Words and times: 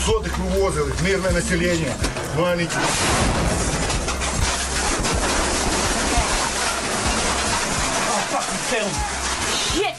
200-х 0.00 0.38
вивозили, 0.38 0.92
мирне 1.02 1.30
населення, 1.32 1.92
маленькі. 2.38 2.76
Shit! 8.70 9.96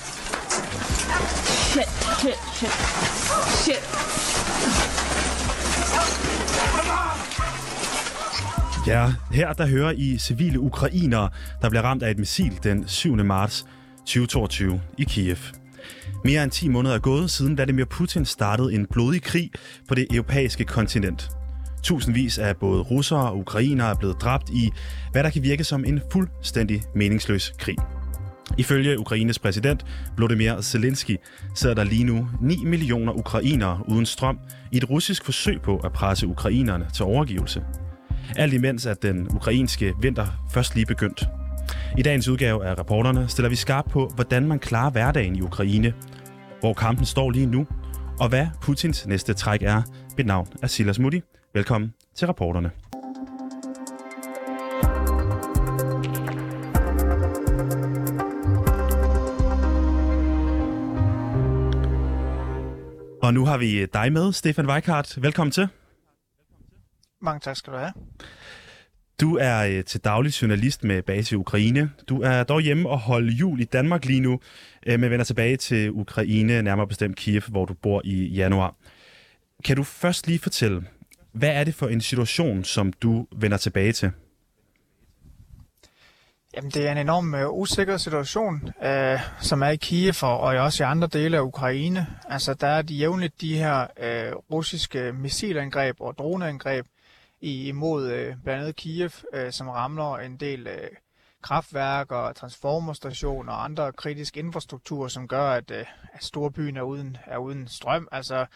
Shit, 1.71 1.89
shit, 2.21 2.38
shit. 2.57 2.73
Shit. 3.63 3.84
Ja, 8.88 9.13
her 9.31 9.53
der 9.53 9.67
hører 9.67 9.91
I 9.91 10.17
civile 10.17 10.59
ukrainere, 10.59 11.30
der 11.62 11.70
bliver 11.70 11.84
ramt 11.84 12.03
af 12.03 12.12
et 12.12 12.20
missil 12.20 12.59
den 12.63 12.88
7. 12.88 13.26
marts 13.26 13.66
2022 14.05 14.81
i 14.98 15.03
Kiev. 15.03 15.38
Mere 16.24 16.42
end 16.42 16.50
10 16.50 16.68
måneder 16.68 16.94
er 16.94 16.98
gået, 16.98 17.30
siden 17.30 17.56
Vladimir 17.56 17.84
Putin 17.84 18.24
startede 18.24 18.74
en 18.74 18.86
blodig 18.86 19.22
krig 19.22 19.50
på 19.88 19.94
det 19.94 20.06
europæiske 20.10 20.64
kontinent. 20.64 21.28
Tusindvis 21.82 22.38
af 22.38 22.56
både 22.56 22.82
russere 22.82 23.30
og 23.30 23.38
ukrainere 23.38 23.90
er 23.90 23.95
blevet 23.95 24.16
dræbt 24.20 24.50
i, 24.50 24.70
hvad 25.12 25.24
der 25.24 25.30
kan 25.30 25.42
virke 25.42 25.64
som 25.64 25.84
en 25.84 26.00
fuldstændig 26.12 26.82
meningsløs 26.95 27.52
krig. 27.58 27.76
Ifølge 28.58 28.98
Ukraines 28.98 29.38
præsident 29.38 29.86
Volodymyr 30.16 30.60
Zelensky 30.60 31.16
sidder 31.54 31.74
der 31.74 31.84
lige 31.84 32.04
nu 32.04 32.28
9 32.40 32.64
millioner 32.64 33.12
ukrainere 33.12 33.80
uden 33.88 34.06
strøm 34.06 34.38
i 34.73 34.76
et 34.76 34.90
russisk 34.90 35.24
forsøg 35.24 35.62
på 35.62 35.76
at 35.76 35.92
presse 35.92 36.26
ukrainerne 36.26 36.86
til 36.95 37.04
overgivelse. 37.04 37.62
Alt 38.36 38.52
imens 38.52 38.86
at 38.86 39.02
den 39.02 39.29
ukrainske 39.36 39.95
vinter 40.01 40.26
først 40.54 40.74
lige 40.74 40.86
begyndt. 40.86 41.24
I 41.98 42.02
dagens 42.02 42.29
udgave 42.29 42.66
af 42.66 42.79
reporterne 42.79 43.29
stiller 43.29 43.48
vi 43.48 43.57
skarp 43.57 43.84
på, 43.90 44.12
hvordan 44.14 44.48
man 44.48 44.59
klarer 44.59 44.90
hverdagen 44.90 45.36
i 45.36 45.40
Ukraine, 45.40 45.92
hvor 46.63 46.74
kampen 46.74 47.07
står 47.07 47.30
lige 47.30 47.46
nu, 47.46 47.66
og 48.21 48.29
hvad 48.29 48.46
Putins 48.60 49.07
næste 49.07 49.35
træk 49.35 49.63
er. 49.63 49.82
Mit 50.16 50.27
navn 50.27 50.49
er 50.63 50.66
Silas 50.66 50.99
Mutti. 50.99 51.21
Velkommen 51.54 51.95
til 52.15 52.27
rapporterne. 52.27 52.71
Og 63.23 63.35
nu 63.35 63.45
har 63.45 63.59
vi 63.59 63.87
dig 63.87 64.12
med, 64.12 64.32
Stefan 64.32 64.66
Weikart. 64.66 65.19
Velkommen 65.22 65.53
til. 65.53 65.69
Mange 67.21 67.41
tak 67.41 67.56
skal 67.56 67.72
du 67.72 67.78
have. 67.78 67.93
Du 69.22 69.37
er 69.37 69.59
øh, 69.59 69.84
til 69.84 70.00
daglig 70.00 70.42
journalist 70.42 70.84
med 70.84 71.03
base 71.03 71.34
i 71.34 71.37
Ukraine. 71.37 71.91
Du 72.09 72.22
er 72.22 72.44
dog 72.44 72.60
hjemme 72.60 72.88
og 72.88 72.98
holder 72.98 73.32
jul 73.32 73.60
i 73.60 73.64
Danmark 73.64 74.04
lige 74.04 74.20
nu, 74.20 74.41
øh, 74.87 75.00
men 75.00 75.10
vender 75.10 75.25
tilbage 75.25 75.56
til 75.56 75.91
Ukraine, 75.91 76.62
nærmere 76.62 76.87
bestemt 76.87 77.16
Kiev, 77.16 77.42
hvor 77.48 77.64
du 77.64 77.75
bor 77.75 78.00
i 78.04 78.26
januar. 78.26 78.75
Kan 79.64 79.76
du 79.76 79.82
først 79.82 80.26
lige 80.26 80.38
fortælle, 80.38 80.84
hvad 81.32 81.48
er 81.48 81.64
det 81.64 81.75
for 81.75 81.88
en 81.88 82.00
situation, 82.00 82.64
som 82.64 82.92
du 82.92 83.26
vender 83.37 83.56
tilbage 83.56 83.92
til? 83.92 84.10
Jamen, 86.56 86.70
det 86.70 86.86
er 86.86 86.92
en 86.92 86.98
enorm 86.98 87.34
uh, 87.34 87.59
usikker 87.59 87.97
situation, 87.97 88.54
uh, 88.64 89.20
som 89.41 89.62
er 89.62 89.69
i 89.69 89.76
Kiev 89.76 90.14
og, 90.22 90.41
og 90.41 90.56
også 90.56 90.84
i 90.84 90.86
andre 90.86 91.09
dele 91.12 91.36
af 91.36 91.42
Ukraine. 91.42 92.06
Altså, 92.28 92.54
der 92.54 92.66
er 92.66 92.82
de 92.82 92.94
jævnligt 92.94 93.41
de 93.41 93.56
her 93.56 93.81
uh, 93.81 94.42
russiske 94.50 95.12
missilangreb 95.12 95.97
og 96.00 96.14
droneangreb 96.19 96.86
imod 97.43 98.04
uh, 98.04 98.43
blandt 98.44 98.60
andet 98.60 98.76
Kiev, 98.76 99.10
øh, 99.32 99.53
som 99.53 99.69
ramler 99.69 100.16
en 100.16 100.37
del 100.37 100.66
øh, 100.66 100.88
kraftværker, 101.42 102.32
transformerstationer 102.32 103.53
og 103.53 103.64
andre 103.64 103.92
kritisk 103.92 104.36
infrastruktur, 104.36 105.08
som 105.08 105.28
gør, 105.28 105.50
at, 105.50 105.70
at 105.70 105.86
storbyen 106.20 106.76
er 106.76 106.82
uden, 106.82 107.16
er 107.26 107.38
uden 107.38 107.69
strøm. 107.69 108.08
Altså, 108.12 108.47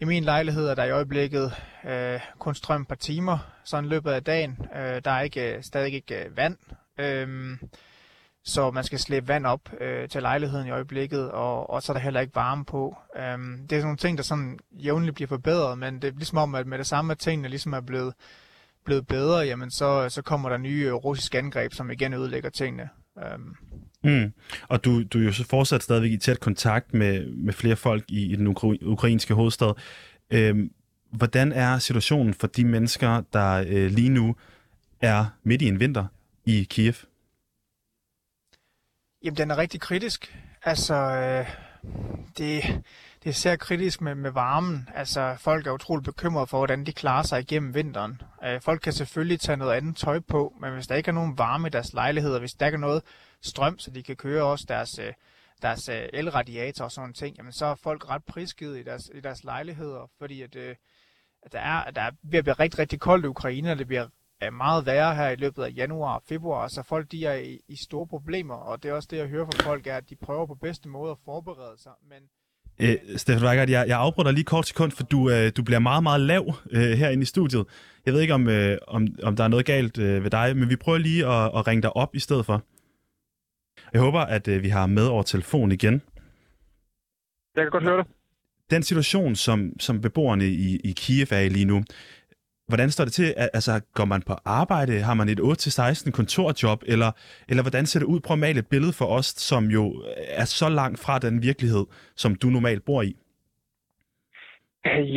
i 0.00 0.04
min 0.04 0.24
lejlighed 0.24 0.68
er 0.68 0.74
der 0.74 0.84
i 0.84 0.90
øjeblikket 0.90 1.52
øh, 1.84 2.20
kun 2.38 2.54
strøm 2.54 2.82
et 2.82 2.88
par 2.88 2.94
timer, 2.94 3.38
sådan 3.64 3.88
løbet 3.88 4.10
af 4.10 4.24
dagen. 4.24 4.58
Øh, 4.76 5.00
der 5.04 5.10
er 5.10 5.20
ikke, 5.20 5.58
stadig 5.62 5.94
ikke 5.94 6.26
vand, 6.36 6.56
Øh, 6.98 7.58
så 8.46 8.70
man 8.70 8.84
skal 8.84 8.98
slæbe 8.98 9.28
vand 9.28 9.46
op 9.46 9.60
øh, 9.80 10.08
til 10.08 10.22
lejligheden 10.22 10.66
i 10.66 10.70
øjeblikket, 10.70 11.30
og, 11.30 11.70
og 11.70 11.82
så 11.82 11.92
er 11.92 11.94
der 11.94 12.00
heller 12.00 12.20
ikke 12.20 12.34
varme 12.34 12.64
på. 12.64 12.96
Øhm, 13.18 13.58
det 13.58 13.76
er 13.76 13.80
sådan 13.80 13.82
nogle 13.82 13.96
ting, 13.96 14.18
der 14.18 14.24
sådan 14.24 14.58
jævnligt 14.72 15.14
bliver 15.14 15.28
forbedret, 15.28 15.78
men 15.78 15.94
det 15.94 16.08
er 16.08 16.12
ligesom 16.16 16.38
om, 16.38 16.54
at 16.54 16.66
med 16.66 16.78
det 16.78 16.86
samme, 16.86 17.12
at 17.12 17.18
tingene 17.18 17.48
ligesom 17.48 17.72
er 17.72 17.80
blevet, 17.80 18.14
blevet 18.84 19.06
bedre, 19.06 19.38
jamen 19.38 19.70
så, 19.70 20.08
så 20.08 20.22
kommer 20.22 20.48
der 20.48 20.56
nye 20.56 20.84
øh, 20.86 20.92
russiske 20.92 21.38
angreb, 21.38 21.72
som 21.72 21.90
igen 21.90 22.14
ødelægger 22.14 22.50
tingene. 22.50 22.88
Øhm. 23.24 23.56
Mm. 24.04 24.32
Og 24.68 24.84
du, 24.84 25.02
du 25.02 25.18
er 25.18 25.24
jo 25.24 25.32
så 25.32 25.44
fortsat 25.44 25.82
stadigvæk 25.82 26.12
i 26.12 26.16
tæt 26.16 26.40
kontakt 26.40 26.94
med, 26.94 27.26
med 27.26 27.52
flere 27.52 27.76
folk 27.76 28.04
i, 28.08 28.32
i 28.32 28.36
den 28.36 28.46
ukra- 28.46 28.84
ukrainske 28.84 29.34
hovedstad. 29.34 29.72
Øhm, 30.30 30.70
hvordan 31.10 31.52
er 31.52 31.78
situationen 31.78 32.34
for 32.34 32.46
de 32.46 32.64
mennesker, 32.64 33.22
der 33.32 33.64
øh, 33.68 33.90
lige 33.90 34.08
nu 34.08 34.36
er 35.00 35.24
midt 35.42 35.62
i 35.62 35.68
en 35.68 35.80
vinter 35.80 36.04
i 36.44 36.66
Kiev? 36.70 36.94
Jamen, 39.26 39.36
den 39.36 39.50
er 39.50 39.58
rigtig 39.58 39.80
kritisk. 39.80 40.36
Altså, 40.62 40.94
øh, 40.94 41.46
det, 42.38 42.62
det 43.18 43.26
er 43.26 43.30
især 43.30 43.56
kritisk 43.56 44.00
med, 44.00 44.14
med 44.14 44.30
varmen. 44.30 44.88
Altså, 44.94 45.36
folk 45.38 45.66
er 45.66 45.70
utroligt 45.70 46.04
bekymrede 46.04 46.46
for, 46.46 46.58
hvordan 46.58 46.86
de 46.86 46.92
klarer 46.92 47.22
sig 47.22 47.40
igennem 47.40 47.74
vinteren. 47.74 48.22
Øh, 48.44 48.60
folk 48.60 48.80
kan 48.80 48.92
selvfølgelig 48.92 49.40
tage 49.40 49.56
noget 49.56 49.72
andet 49.72 49.96
tøj 49.96 50.20
på, 50.20 50.54
men 50.60 50.72
hvis 50.72 50.86
der 50.86 50.94
ikke 50.94 51.08
er 51.08 51.12
nogen 51.12 51.38
varme 51.38 51.66
i 51.66 51.70
deres 51.70 51.92
lejligheder, 51.92 52.38
hvis 52.38 52.52
der 52.52 52.66
ikke 52.66 52.76
er 52.76 52.80
noget 52.80 53.02
strøm, 53.42 53.78
så 53.78 53.90
de 53.90 54.02
kan 54.02 54.16
køre 54.16 54.44
også 54.44 54.64
deres, 54.68 54.98
øh, 54.98 55.12
deres 55.62 55.88
øh, 55.88 56.08
elradiator 56.12 56.84
og 56.84 56.92
sådan 56.92 57.12
ting, 57.12 57.36
jamen 57.36 57.52
så 57.52 57.66
er 57.66 57.74
folk 57.74 58.10
ret 58.10 58.24
prisgivet 58.24 58.78
i 58.78 58.82
deres, 58.82 59.10
i 59.14 59.20
deres 59.20 59.44
lejligheder, 59.44 60.10
fordi 60.18 60.42
at, 60.42 60.56
øh, 60.56 60.74
at 61.42 61.52
der, 61.52 61.60
er, 61.60 61.90
der 61.90 62.02
er 62.02 62.10
ved 62.22 62.38
at 62.38 62.44
blive 62.44 62.54
rigtig, 62.54 62.78
rigtig 62.78 63.00
koldt 63.00 63.24
i 63.24 63.28
Ukraine, 63.28 63.72
og 63.72 63.78
det 63.78 63.86
bliver 63.86 64.08
er 64.40 64.50
meget 64.50 64.86
værre 64.86 65.14
her 65.14 65.28
i 65.28 65.36
løbet 65.36 65.62
af 65.62 65.72
januar 65.76 66.14
og 66.14 66.22
februar, 66.28 66.68
så 66.68 66.82
folk 66.82 67.12
de 67.12 67.26
er 67.26 67.34
i, 67.34 67.60
i 67.68 67.76
store 67.76 68.06
problemer, 68.06 68.54
og 68.54 68.82
det 68.82 68.88
er 68.88 68.92
også 68.94 69.08
det, 69.10 69.16
jeg 69.16 69.26
hører 69.26 69.44
fra 69.44 69.64
folk, 69.70 69.86
er, 69.86 69.96
at 69.96 70.10
de 70.10 70.16
prøver 70.16 70.46
på 70.46 70.54
bedste 70.54 70.88
måde 70.88 71.10
at 71.10 71.18
forberede 71.24 71.82
sig, 71.82 71.92
men 72.08 72.22
Øh, 72.80 72.96
Stefan 73.16 73.48
Weigert, 73.48 73.70
jeg, 73.70 73.88
jeg 73.88 73.98
afbryder 73.98 74.30
lige 74.30 74.44
kort 74.44 74.66
sekund, 74.66 74.92
for 74.92 75.02
du, 75.02 75.30
øh, 75.30 75.52
du 75.56 75.62
bliver 75.62 75.78
meget, 75.78 76.02
meget 76.02 76.20
lav 76.20 76.54
øh, 76.70 76.90
herinde 76.90 77.22
i 77.22 77.26
studiet. 77.26 77.66
Jeg 78.06 78.14
ved 78.14 78.20
ikke, 78.20 78.34
om, 78.34 78.48
øh, 78.48 78.78
om, 78.88 79.06
om 79.22 79.36
der 79.36 79.44
er 79.44 79.48
noget 79.48 79.66
galt 79.66 79.98
øh, 79.98 80.24
ved 80.24 80.30
dig, 80.30 80.56
men 80.56 80.70
vi 80.70 80.76
prøver 80.76 80.98
lige 80.98 81.26
at, 81.26 81.50
at 81.58 81.66
ringe 81.66 81.82
dig 81.82 81.96
op 81.96 82.14
i 82.14 82.18
stedet 82.18 82.46
for. 82.46 82.62
Jeg 83.92 84.00
håber, 84.00 84.20
at 84.20 84.48
øh, 84.48 84.62
vi 84.62 84.68
har 84.68 84.86
med 84.86 85.06
over 85.06 85.22
telefon 85.22 85.72
igen. 85.72 86.02
Jeg 87.56 87.64
kan 87.64 87.70
godt 87.70 87.84
høre 87.84 87.98
det. 87.98 88.06
Den 88.70 88.82
situation, 88.82 89.34
som, 89.34 89.80
som 89.80 90.00
beboerne 90.00 90.46
i, 90.46 90.80
i 90.84 90.92
Kiev 90.92 91.26
er 91.30 91.40
i 91.40 91.48
lige 91.48 91.64
nu, 91.64 91.82
hvordan 92.68 92.90
står 92.90 93.04
det 93.04 93.12
til? 93.12 93.34
Altså, 93.36 93.72
går 93.94 94.04
man 94.04 94.22
på 94.22 94.34
arbejde? 94.44 95.02
Har 95.08 95.14
man 95.14 95.28
et 95.28 95.40
8-16 95.40 96.10
kontorjob? 96.10 96.80
Eller, 96.86 97.10
eller 97.48 97.62
hvordan 97.62 97.86
ser 97.86 98.00
det 98.00 98.06
ud? 98.06 98.20
Prøv 98.20 98.34
at 98.34 98.38
male 98.38 98.58
et 98.58 98.70
billede 98.70 98.92
for 98.98 99.06
os, 99.18 99.26
som 99.26 99.64
jo 99.64 99.84
øh, 100.08 100.42
er 100.42 100.44
så 100.44 100.68
langt 100.68 100.98
fra 101.04 101.18
den 101.18 101.42
virkelighed, 101.42 101.84
som 102.16 102.34
du 102.34 102.46
normalt 102.46 102.84
bor 102.84 103.02
i. 103.02 103.16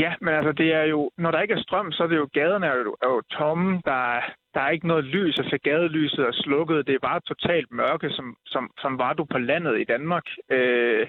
Ja, 0.02 0.14
men 0.22 0.34
altså 0.34 0.52
det 0.52 0.74
er 0.74 0.84
jo, 0.84 1.12
når 1.18 1.32
der 1.32 1.42
ikke 1.42 1.54
er 1.54 1.62
strøm, 1.62 1.92
så 1.92 2.04
er 2.04 2.08
det 2.08 2.18
jo, 2.18 2.30
gaderne 2.34 2.66
er 2.66 2.76
jo, 2.76 2.96
er 3.02 3.10
jo 3.16 3.22
tomme, 3.22 3.82
der, 3.86 4.22
der 4.54 4.62
er 4.62 4.70
ikke 4.70 4.88
noget 4.88 5.04
lys, 5.04 5.40
altså 5.40 5.58
gadelyset 5.64 6.26
er 6.26 6.32
slukket, 6.32 6.88
det 6.88 6.96
er 6.96 7.08
bare 7.10 7.20
totalt 7.20 7.72
mørke, 7.72 8.10
som, 8.10 8.36
som, 8.46 8.72
som 8.82 8.98
var 8.98 9.14
du 9.14 9.26
på 9.26 9.38
landet 9.38 9.82
i 9.82 9.84
Danmark 9.84 10.24
øh, 10.52 11.08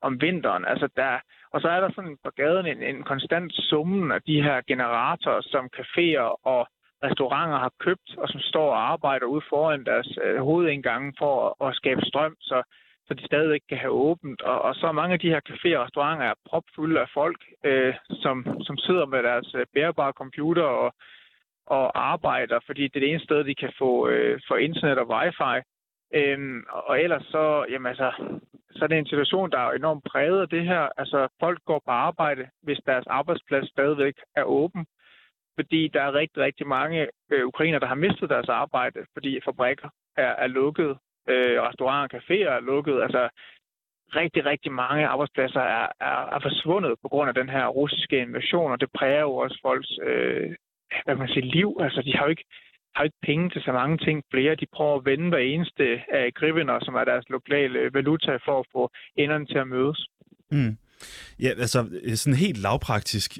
om 0.00 0.20
vinteren. 0.20 0.64
Altså 0.64 0.88
der, 0.96 1.14
og 1.52 1.60
så 1.60 1.68
er 1.68 1.80
der 1.80 1.90
sådan 1.94 2.16
på 2.24 2.30
gaden 2.30 2.66
en, 2.66 2.82
en 2.82 3.02
konstant 3.02 3.52
summen 3.52 4.12
af 4.12 4.22
de 4.22 4.42
her 4.42 4.60
generatorer, 4.66 5.40
som 5.40 5.70
caféer 5.76 6.46
og 6.52 6.66
restauranter 7.04 7.58
har 7.58 7.72
købt, 7.78 8.08
og 8.18 8.28
som 8.28 8.40
står 8.40 8.70
og 8.70 8.92
arbejder 8.92 9.26
ude 9.26 9.44
foran 9.48 9.84
deres 9.84 10.18
øh, 10.24 10.38
hovedindgange 10.40 11.12
for 11.18 11.32
at, 11.60 11.68
at 11.68 11.76
skabe 11.76 12.00
strøm, 12.02 12.36
så, 12.40 12.62
så 13.06 13.14
de 13.14 13.26
stadigvæk 13.26 13.60
kan 13.68 13.78
have 13.78 13.92
åbent. 13.92 14.42
Og, 14.42 14.62
og 14.62 14.74
så 14.74 14.92
mange 14.92 15.12
af 15.12 15.20
de 15.20 15.28
her 15.28 15.40
caféer 15.50 15.76
og 15.76 15.84
restauranter 15.84 16.26
er 16.26 16.34
propfulde 16.48 17.00
af 17.00 17.08
folk, 17.14 17.40
øh, 17.64 17.94
som, 18.10 18.36
som 18.60 18.76
sidder 18.76 19.06
med 19.06 19.22
deres 19.22 19.54
øh, 19.54 19.66
bærbare 19.74 20.12
computer 20.12 20.62
og, 20.62 20.94
og 21.66 22.10
arbejder, 22.10 22.58
fordi 22.66 22.82
det 22.82 22.96
er 22.96 23.00
det 23.00 23.10
eneste 23.10 23.24
sted, 23.24 23.44
de 23.44 23.54
kan 23.54 23.72
få, 23.78 24.08
øh, 24.08 24.40
få 24.48 24.54
internet 24.54 24.98
og 24.98 25.08
wifi. 25.08 25.54
Øhm, 26.14 26.64
og 26.68 27.00
ellers 27.00 27.24
så, 27.24 27.66
jamen 27.70 27.86
altså, 27.86 28.12
så 28.72 28.84
er 28.84 28.88
det 28.88 28.98
en 28.98 29.06
situation, 29.06 29.50
der 29.50 29.58
er 29.58 29.72
enormt 29.72 30.04
præget 30.04 30.40
af 30.40 30.48
det 30.48 30.64
her. 30.64 30.88
Altså, 30.96 31.28
folk 31.40 31.58
går 31.64 31.80
på 31.84 31.90
arbejde, 31.90 32.48
hvis 32.62 32.80
deres 32.86 33.06
arbejdsplads 33.06 33.68
stadigvæk 33.68 34.14
er 34.36 34.42
åben, 34.42 34.86
fordi 35.58 35.88
der 35.88 36.02
er 36.02 36.14
rigtig, 36.14 36.42
rigtig 36.42 36.66
mange 36.66 37.08
øh, 37.32 37.46
ukrainer, 37.46 37.78
der 37.78 37.86
har 37.86 37.94
mistet 37.94 38.30
deres 38.30 38.48
arbejde, 38.48 39.00
fordi 39.12 39.40
fabrikker 39.44 39.88
er, 40.16 40.32
er 40.44 40.46
lukket, 40.46 40.98
øh, 41.28 41.62
restauranter 41.62 42.18
og 42.18 42.22
caféer 42.22 42.50
er 42.50 42.60
lukket. 42.60 43.02
Altså, 43.02 43.28
rigtig, 44.16 44.44
rigtig 44.46 44.72
mange 44.72 45.06
arbejdspladser 45.06 45.60
er, 45.60 45.88
er, 46.00 46.34
er 46.34 46.40
forsvundet 46.42 46.94
på 47.02 47.08
grund 47.08 47.28
af 47.28 47.34
den 47.34 47.48
her 47.48 47.66
russiske 47.66 48.18
invasion, 48.18 48.72
og 48.72 48.80
det 48.80 48.88
præger 48.94 49.20
jo 49.20 49.36
også 49.36 49.58
folks 49.62 49.98
øh, 50.02 50.56
hvad 51.04 51.16
man 51.16 51.28
siger, 51.28 51.46
liv. 51.46 51.76
Altså, 51.80 52.02
de 52.02 52.16
har 52.16 52.24
jo 52.24 52.30
ikke 52.30 52.44
har 52.94 53.04
ikke 53.04 53.16
penge 53.22 53.50
til 53.50 53.62
så 53.62 53.72
mange 53.72 53.98
ting. 53.98 54.22
Flere 54.30 54.54
de 54.54 54.66
prøver 54.72 54.96
at 54.96 55.04
vende 55.04 55.28
hver 55.28 55.38
eneste 55.38 55.84
af 56.12 56.34
gribbener, 56.34 56.78
som 56.82 56.94
er 56.94 57.04
deres 57.04 57.28
lokale 57.28 57.94
valuta, 57.94 58.38
for 58.44 58.60
at 58.60 58.66
få 58.72 58.90
enderne 59.16 59.46
til 59.46 59.58
at 59.58 59.68
mødes. 59.68 60.08
Mm. 60.50 60.76
Ja, 61.42 61.48
altså 61.48 61.78
sådan 62.14 62.38
helt 62.38 62.58
lavpraktisk. 62.62 63.38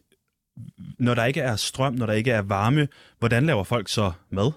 Når 0.99 1.15
der 1.15 1.25
ikke 1.25 1.41
er 1.41 1.57
strøm, 1.57 1.95
når 1.95 2.07
der 2.07 2.13
ikke 2.13 2.31
er 2.31 2.43
varme, 2.49 2.89
hvordan 3.19 3.47
laver 3.47 3.65
folk 3.65 3.89
så 3.89 4.13
mad? 4.31 4.53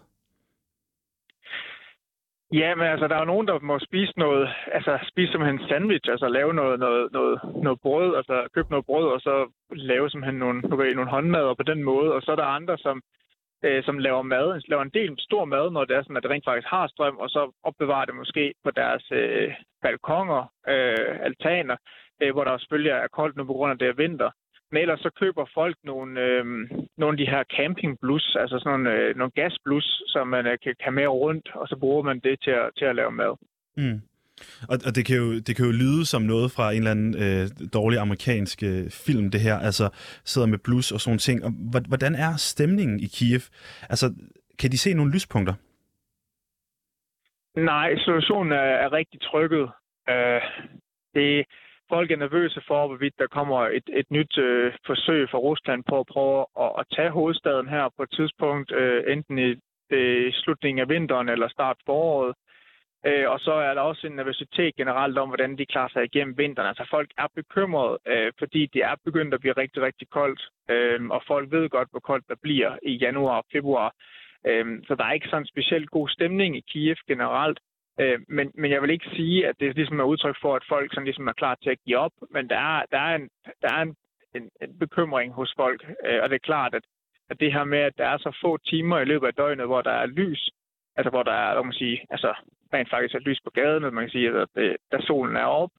Ja, 2.54 2.76
men 2.76 2.88
altså, 2.88 3.08
der 3.08 3.16
er 3.16 3.20
jo 3.20 3.34
nogen, 3.34 3.48
der 3.48 3.60
må 3.60 3.80
spise 3.80 4.14
noget, 4.18 4.50
altså 4.72 4.92
spise 5.12 5.32
simpelthen 5.32 5.60
en 5.60 5.68
sandwich, 5.70 6.06
altså 6.10 6.28
lave 6.28 6.54
noget, 6.54 6.80
noget, 6.80 7.12
noget, 7.12 7.40
noget 7.64 7.80
brød, 7.82 8.16
altså 8.16 8.48
købe 8.54 8.70
noget 8.70 8.86
brød, 8.86 9.08
og 9.16 9.22
så 9.22 9.36
lave 9.72 10.10
simpelthen 10.10 10.40
nogle, 10.40 10.62
nogle 10.96 11.14
håndmad 11.16 11.56
på 11.56 11.64
den 11.64 11.84
måde. 11.84 12.14
Og 12.14 12.22
så 12.22 12.32
er 12.32 12.36
der 12.36 12.56
andre, 12.60 12.78
som, 12.78 13.02
øh, 13.66 13.84
som 13.84 13.98
laver 13.98 14.22
mad, 14.22 14.62
laver 14.68 14.84
en 14.84 14.98
del 15.00 15.12
stor 15.20 15.46
mad, 15.46 15.72
når 15.72 15.86
det 15.86 15.96
er 15.96 16.02
sådan, 16.04 16.18
at 16.18 16.24
det 16.24 16.32
rent 16.32 16.46
faktisk 16.46 16.68
har 16.68 16.88
strøm, 16.88 17.18
og 17.18 17.30
så 17.30 17.42
opbevarer 17.64 18.06
det 18.06 18.16
måske 18.16 18.54
på 18.64 18.72
deres 18.72 19.12
øh, 19.12 19.54
balkonger, 19.82 20.42
øh, 20.68 21.20
altaner, 21.28 21.78
øh, 22.22 22.32
hvor 22.34 22.44
der 22.44 22.58
selvfølgelig 22.58 22.92
er 22.92 23.08
koldt 23.08 23.36
nu 23.38 23.44
på 23.46 23.54
grund 23.54 23.72
af 23.72 23.78
det 23.78 23.88
er 23.88 24.02
vinter. 24.04 24.32
Men 24.72 24.82
ellers 24.82 25.00
så 25.00 25.10
køber 25.20 25.46
folk 25.54 25.78
nogle, 25.84 26.22
øh, 26.22 26.46
nogle 26.98 27.14
af 27.14 27.18
de 27.18 27.32
her 27.34 27.44
campingblus, 27.58 28.36
altså 28.40 28.60
sådan 28.60 28.72
nogle, 28.72 28.92
øh, 29.00 29.16
nogle 29.16 29.32
gasblus, 29.36 30.04
som 30.08 30.28
man 30.28 30.48
øh, 30.48 30.58
kan, 30.64 30.76
have 30.80 30.96
med 31.00 31.08
rundt, 31.08 31.52
og 31.56 31.68
så 31.68 31.76
bruger 31.78 32.04
man 32.04 32.20
det 32.20 32.42
til 32.44 32.52
at, 32.52 32.70
til 32.78 32.86
at 32.86 32.96
lave 32.96 33.12
mad. 33.12 33.34
Mm. 33.78 34.02
Og, 34.70 34.78
og 34.88 34.96
det, 34.96 35.06
kan 35.06 35.18
jo, 35.18 35.40
det 35.40 35.56
kan 35.56 35.66
jo 35.66 35.72
lyde 35.72 36.06
som 36.06 36.22
noget 36.22 36.52
fra 36.52 36.72
en 36.72 36.78
eller 36.78 36.92
anden 36.92 37.14
øh, 37.24 37.70
dårlig 37.74 38.00
amerikansk 38.00 38.64
øh, 38.64 38.90
film, 39.06 39.32
det 39.32 39.42
her. 39.42 39.58
Altså 39.60 39.90
sidder 40.26 40.48
med 40.48 40.60
blus 40.64 40.92
og 40.92 41.00
sådan 41.02 41.20
ting. 41.20 41.46
Og 41.46 41.52
hvordan 41.88 42.16
er 42.16 42.34
stemningen 42.38 43.00
i 43.00 43.08
Kiev? 43.16 43.44
Altså, 43.90 44.06
kan 44.60 44.72
de 44.72 44.78
se 44.78 44.94
nogle 44.94 45.14
lyspunkter? 45.14 45.54
Nej, 47.58 47.96
situationen 47.98 48.52
er, 48.52 48.70
er 48.86 48.92
rigtig 48.92 49.22
trykket. 49.22 49.70
Øh, 50.10 50.42
det, 51.14 51.46
folk 51.90 52.12
er 52.12 52.18
nervøse 52.18 52.62
for, 52.68 52.88
hvorvidt 52.88 53.18
der 53.18 53.28
kommer 53.28 53.60
et, 53.68 53.88
et 54.00 54.06
nyt 54.12 54.38
øh, 54.38 54.74
forsøg 54.86 55.30
fra 55.32 55.38
Rusland 55.38 55.84
på 55.90 56.00
at 56.00 56.08
prøve 56.14 56.46
at, 56.64 56.72
at 56.80 56.86
tage 56.96 57.10
hovedstaden 57.10 57.68
her 57.70 57.90
på 57.98 58.04
et 58.04 58.12
tidspunkt, 58.12 58.72
øh, 58.72 59.04
enten 59.14 59.40
i 59.40 59.50
øh, 59.90 60.34
slutningen 60.34 60.82
af 60.82 60.90
vinteren 60.90 61.30
eller 61.30 61.48
start 61.48 61.78
foråret. 61.86 62.36
Øh, 63.08 63.30
og 63.30 63.40
så 63.40 63.54
er 63.54 63.74
der 63.74 63.82
også 63.82 64.08
en 64.08 64.16
nervøsitet 64.16 64.76
generelt 64.76 65.18
om, 65.18 65.30
hvordan 65.30 65.58
de 65.58 65.66
klarer 65.66 65.90
sig 65.90 66.04
igennem 66.04 66.38
vinteren. 66.38 66.68
Altså 66.68 66.88
folk 66.90 67.10
er 67.18 67.28
bekymrede, 67.36 68.00
øh, 68.08 68.32
fordi 68.40 68.66
det 68.74 68.84
er 68.84 68.96
begyndt 69.06 69.34
at 69.34 69.40
blive 69.40 69.54
rigtig, 69.54 69.82
rigtig 69.84 70.10
koldt. 70.10 70.42
Øh, 70.70 71.00
og 71.10 71.24
folk 71.28 71.52
ved 71.52 71.70
godt, 71.70 71.92
hvor 71.92 72.00
koldt 72.00 72.28
der 72.28 72.36
bliver 72.42 72.78
i 72.84 72.92
januar 72.92 73.38
og 73.38 73.46
februar. 73.52 73.94
Øh, 74.48 74.66
så 74.88 74.96
der 74.96 75.06
er 75.06 75.12
ikke 75.12 75.28
sådan 75.28 75.42
en 75.42 75.48
specielt 75.48 75.90
god 75.90 76.10
stemning 76.10 76.58
i 76.58 76.64
Kiev 76.70 76.96
generelt. 77.08 77.60
Øh, 78.00 78.20
men, 78.28 78.52
men 78.56 78.72
jeg 78.72 78.82
vil 78.82 78.90
ikke 78.90 79.10
sige, 79.16 79.48
at 79.48 79.56
det 79.60 79.76
ligesom 79.76 80.00
er 80.00 80.04
udtryk 80.04 80.36
for, 80.42 80.56
at 80.56 80.66
folk 80.70 80.92
sådan 80.92 81.06
ligesom 81.06 81.28
er 81.28 81.34
klar 81.34 81.56
til 81.56 81.70
at 81.70 81.82
give 81.86 81.98
op. 81.98 82.12
Men 82.32 82.50
der 82.50 82.58
er, 82.58 82.86
der 82.92 83.00
er, 83.00 83.16
en, 83.16 83.30
der 83.62 83.74
er 83.74 83.82
en, 83.82 83.96
en, 84.36 84.50
en 84.62 84.80
bekymring 84.80 85.34
hos 85.34 85.54
folk. 85.58 85.86
Øh, 86.06 86.20
og 86.24 86.30
det 86.30 86.36
er 86.36 86.50
klart, 86.52 86.76
at, 86.76 86.84
at 87.30 87.40
det 87.40 87.54
her 87.54 87.64
med, 87.64 87.80
at 87.80 87.98
der 87.98 88.08
er 88.08 88.18
så 88.18 88.38
få 88.42 88.58
timer 88.58 89.00
i 89.00 89.06
løbet 89.06 89.28
af 89.28 89.34
døgnet, 89.34 89.66
hvor 89.66 89.82
der 89.82 89.92
er 89.92 90.06
lys, 90.06 90.50
altså 90.96 91.10
hvor 91.10 91.24
der 91.24 91.32
er, 91.32 91.64
man 91.64 91.74
sige, 91.74 92.06
altså 92.10 92.34
rent 92.74 92.90
faktisk 92.90 93.16
er 93.16 93.20
lys 93.20 93.42
på 93.44 93.52
gaden, 93.60 93.84
eller 93.84 93.98
man 93.98 94.04
kan 94.04 94.16
sige, 94.18 94.28
at 94.30 94.36
øh, 94.36 94.48
det, 94.56 94.78
da 94.92 94.98
solen 95.08 95.36
er 95.36 95.50
op, 95.62 95.72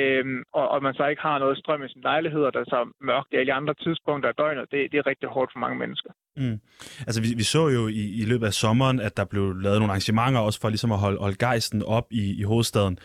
øhm, 0.00 0.42
og, 0.58 0.68
og 0.68 0.82
man 0.82 0.94
så 0.94 1.06
ikke 1.06 1.22
har 1.22 1.38
noget 1.38 1.58
strøm 1.58 1.82
i 1.84 1.88
sin 1.88 2.02
lejlighed, 2.02 2.42
og 2.42 2.52
der 2.52 2.60
er 2.60 2.64
så 2.64 2.80
mørkt 3.00 3.32
i 3.32 3.36
alle 3.36 3.52
andre 3.52 3.74
tidspunkter 3.74 4.28
af 4.28 4.34
døgnet, 4.34 4.70
det, 4.72 4.92
det 4.92 4.98
er 4.98 5.06
rigtig 5.06 5.28
hårdt 5.28 5.52
for 5.52 5.58
mange 5.58 5.78
mennesker. 5.78 6.10
Mm. 6.36 6.58
Altså 7.08 7.20
vi, 7.22 7.28
vi 7.36 7.42
så 7.42 7.68
jo 7.68 7.88
i, 7.88 8.02
i 8.22 8.24
løbet 8.30 8.46
af 8.46 8.52
sommeren, 8.52 9.00
at 9.00 9.16
der 9.16 9.24
blev 9.24 9.44
lavet 9.66 9.78
nogle 9.78 9.92
arrangementer 9.92 10.40
også 10.40 10.60
for 10.60 10.68
ligesom 10.68 10.92
at 10.92 10.98
holde, 10.98 11.18
holde 11.18 11.36
gejsten 11.46 11.82
op 11.82 12.06
i, 12.10 12.40
i 12.40 12.42
hovedstaden. 12.42 12.98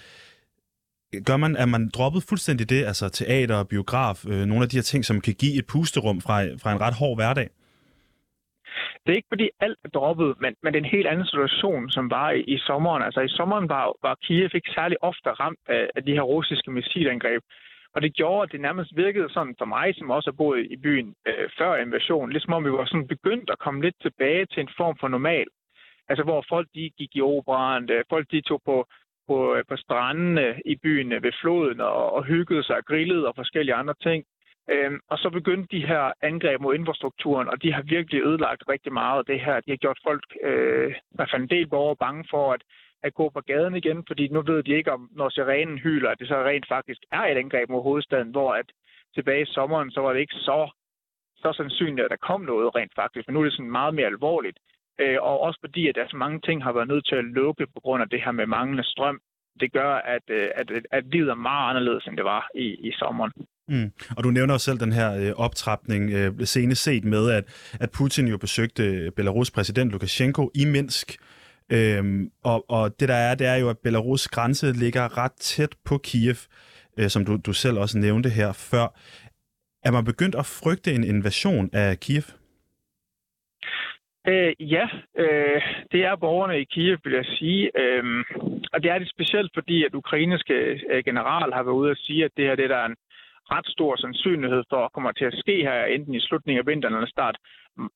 Gør 1.26 1.38
man, 1.38 1.56
at 1.58 1.70
man 1.70 1.90
droppet 1.90 2.24
fuldstændig 2.30 2.70
det, 2.70 2.86
altså 2.86 3.10
teater 3.10 3.56
og 3.56 3.68
biograf, 3.68 4.26
øh, 4.28 4.46
nogle 4.46 4.64
af 4.64 4.70
de 4.70 4.78
her 4.78 4.82
ting, 4.82 5.06
som 5.06 5.22
kan 5.22 5.34
give 5.34 5.60
et 5.60 5.68
pusterum 5.68 6.22
fra, 6.22 6.44
fra 6.62 6.72
en 6.72 6.82
ret 6.82 6.94
hård 6.94 7.18
hverdag? 7.18 7.50
Det 9.04 9.12
er 9.12 9.20
ikke 9.20 9.34
fordi 9.34 9.50
alt 9.60 9.80
er 9.84 9.90
droppet, 9.90 10.36
men, 10.42 10.56
men 10.64 10.74
det 10.74 10.80
er 10.80 10.84
en 10.84 10.96
helt 10.98 11.08
anden 11.08 11.26
situation, 11.26 11.90
som 11.90 12.12
var 12.12 12.32
i, 12.32 12.42
i 12.42 12.58
sommeren. 12.58 13.04
Altså 13.04 13.22
i 13.22 13.28
sommeren 13.28 13.70
var, 13.70 13.94
var 14.02 14.16
Kiev 14.24 14.50
ikke 14.54 14.72
særlig 14.76 14.98
ofte 15.02 15.30
ramt 15.30 15.60
af, 15.68 15.90
af 15.96 16.04
de 16.04 16.14
her 16.14 16.22
russiske 16.22 16.72
missilangreb. 16.72 17.44
Og 17.96 18.02
det 18.02 18.14
gjorde, 18.14 18.44
at 18.44 18.52
det 18.52 18.62
nærmest 18.62 18.96
virkede 18.96 19.30
sådan 19.34 19.56
for 19.58 19.66
mig, 19.66 19.96
som 19.96 20.10
også 20.10 20.32
har 20.32 20.38
boet 20.38 20.68
i 20.72 20.78
byen 20.78 21.16
øh, 21.28 21.50
før 21.58 21.76
invasionen, 21.76 22.32
ligesom 22.32 22.54
om 22.54 22.66
vi 22.66 22.72
var 22.72 22.86
sådan 22.86 23.08
begyndt 23.08 23.50
at 23.50 23.60
komme 23.60 23.82
lidt 23.82 23.96
tilbage 24.02 24.46
til 24.46 24.62
en 24.62 24.70
form 24.78 24.98
for 25.00 25.08
normal. 25.08 25.48
Altså 26.10 26.24
hvor 26.24 26.46
folk 26.50 26.68
de 26.76 26.92
gik 26.98 27.16
i 27.16 27.22
operan, 27.22 27.90
øh, 27.92 28.04
folk 28.10 28.32
de 28.32 28.42
tog 28.42 28.62
på, 28.66 28.88
på, 29.28 29.56
øh, 29.56 29.64
på 29.70 29.76
strandene 29.76 30.62
i 30.66 30.76
byen 30.84 31.12
øh, 31.12 31.24
ved 31.24 31.32
floden 31.42 31.82
og, 31.82 32.14
og 32.14 32.24
hyggede 32.24 32.64
sig 32.64 32.78
og 32.78 32.86
grillede 32.86 33.28
og 33.28 33.36
forskellige 33.36 33.76
andre 33.76 33.96
ting. 34.04 34.26
Øhm, 34.74 35.00
og 35.10 35.18
så 35.18 35.30
begyndte 35.30 35.78
de 35.78 35.88
her 35.88 36.12
angreb 36.22 36.62
mod 36.62 36.76
infrastrukturen, 36.76 37.48
og 37.48 37.64
de 37.64 37.74
har 37.74 37.82
virkelig 37.82 38.22
ødelagt 38.24 38.64
rigtig 38.70 38.94
meget 38.94 39.20
af 39.20 39.26
det 39.26 39.40
her. 39.40 39.60
De 39.60 39.72
har 39.72 39.78
gjort 39.78 40.00
folk, 40.08 40.24
øh, 40.44 40.92
i 40.92 41.16
hvert 41.16 41.30
fald 41.32 41.42
en 41.42 41.50
del 41.50 41.68
borgere, 41.68 41.96
bange 41.96 42.26
for 42.30 42.54
at, 42.54 42.62
at 43.04 43.14
gå 43.14 43.30
på 43.30 43.42
gaden 43.42 43.76
igen, 43.76 44.04
fordi 44.08 44.28
nu 44.28 44.42
ved 44.42 44.64
de 44.64 44.72
ikke, 44.72 44.92
om 44.92 45.10
når 45.12 45.30
sirenen 45.30 45.78
hyler, 45.78 46.10
at 46.10 46.20
det 46.20 46.28
så 46.28 46.44
rent 46.44 46.68
faktisk 46.68 47.02
er 47.12 47.22
et 47.22 47.38
angreb 47.38 47.70
mod 47.70 47.84
hovedstaden, 47.84 48.32
hvor 48.32 48.54
at 48.54 48.72
tilbage 49.16 49.42
i 49.42 49.54
sommeren, 49.54 49.92
så 49.92 50.02
var 50.02 50.14
det 50.14 50.20
ikke 50.20 50.34
så, 50.34 50.72
så 51.36 51.54
sandsynligt, 51.54 52.06
at 52.06 52.12
der 52.12 52.28
kom 52.28 52.42
noget 52.42 52.76
rent 52.76 52.96
faktisk, 52.96 53.28
men 53.28 53.34
nu 53.34 53.40
er 53.40 53.44
det 53.44 53.54
sådan 53.54 53.72
meget 53.72 53.94
mere 53.94 54.06
alvorligt. 54.06 54.60
Øh, 55.00 55.18
og 55.22 55.40
også 55.40 55.60
fordi, 55.60 55.88
at 55.88 55.96
der 55.96 56.08
så 56.08 56.18
mange 56.18 56.40
ting 56.40 56.64
har 56.64 56.72
været 56.72 56.88
nødt 56.88 57.08
til 57.08 57.16
at 57.16 57.26
lukke 57.26 57.68
på 57.68 57.80
grund 57.80 58.04
af 58.04 58.10
det 58.10 58.22
her 58.22 58.32
med 58.32 58.46
manglende 58.46 58.84
strøm. 58.84 59.20
Det 59.60 59.74
gør, 59.74 59.94
øh, 59.96 60.02
at, 60.56 60.72
at, 60.72 60.86
at 60.92 61.04
livet 61.12 61.30
er 61.30 61.36
meget 61.36 61.70
anderledes, 61.70 62.06
end 62.06 62.18
det 62.18 62.26
var 62.26 62.48
i, 62.56 62.66
i 62.88 62.92
sommeren. 62.92 63.32
Mm. 63.70 63.92
Og 64.18 64.24
du 64.24 64.32
nævner 64.32 64.54
også 64.54 64.66
selv 64.66 64.80
den 64.80 64.92
her 64.92 65.16
øh, 65.16 65.32
optrapning, 65.36 66.12
øh, 66.12 66.46
senest 66.46 66.84
set 66.84 67.04
med, 67.04 67.32
at, 67.32 67.44
at 67.80 67.92
Putin 67.92 68.28
jo 68.28 68.38
besøgte 68.38 68.84
øh, 68.84 69.12
Belarus 69.12 69.52
præsident 69.52 69.92
Lukashenko 69.92 70.52
i 70.56 70.66
Minsk. 70.66 71.18
Øhm, 71.72 72.32
og, 72.44 72.66
og 72.70 73.00
det 73.00 73.10
der 73.10 73.16
er, 73.16 73.36
det 73.36 73.48
er 73.48 73.56
jo, 73.56 73.70
at 73.70 73.78
Belarus 73.78 74.28
grænse 74.28 74.72
ligger 74.72 75.18
ret 75.18 75.32
tæt 75.32 75.76
på 75.86 75.98
Kiev, 75.98 76.36
øh, 76.98 77.10
som 77.10 77.26
du, 77.26 77.38
du 77.38 77.54
selv 77.54 77.78
også 77.78 77.98
nævnte 77.98 78.30
her 78.30 78.52
før. 78.52 78.88
Er 79.84 79.92
man 79.92 80.06
begyndt 80.06 80.36
at 80.36 80.46
frygte 80.46 80.94
en 80.94 81.04
invasion 81.04 81.70
af 81.74 82.00
Kiev? 82.00 82.24
Øh, 84.28 84.54
ja, 84.60 84.90
øh, 85.18 85.62
det 85.92 86.06
er 86.06 86.16
borgerne 86.16 86.60
i 86.60 86.64
Kiev, 86.64 86.98
vil 87.04 87.14
jeg 87.14 87.26
sige. 87.26 87.72
Øh, 87.82 88.04
og 88.74 88.84
det 88.84 88.92
er 88.92 89.00
det 89.00 89.10
specielt, 89.10 89.52
fordi 89.54 89.86
at 89.86 89.96
ukrainske 89.96 90.54
øh, 90.90 91.04
general 91.06 91.54
har 91.54 91.64
været 91.64 91.76
ude 91.82 91.92
at 91.92 91.98
sige, 91.98 92.26
at 92.26 92.32
det 92.38 92.46
her 92.46 92.56
det 92.56 92.70
der 92.70 92.78
er 92.78 92.86
en 92.86 92.98
ret 93.52 93.68
stor 93.68 93.96
sandsynlighed 93.96 94.64
for 94.70 94.86
at 94.86 94.94
kommer 94.94 95.12
til 95.12 95.26
at 95.26 95.40
ske 95.44 95.56
her, 95.68 95.86
enten 95.86 96.16
i 96.16 96.20
slutningen 96.20 96.60
af 96.60 96.68
vinteren 96.68 96.96
eller 96.96 97.08
start 97.08 97.38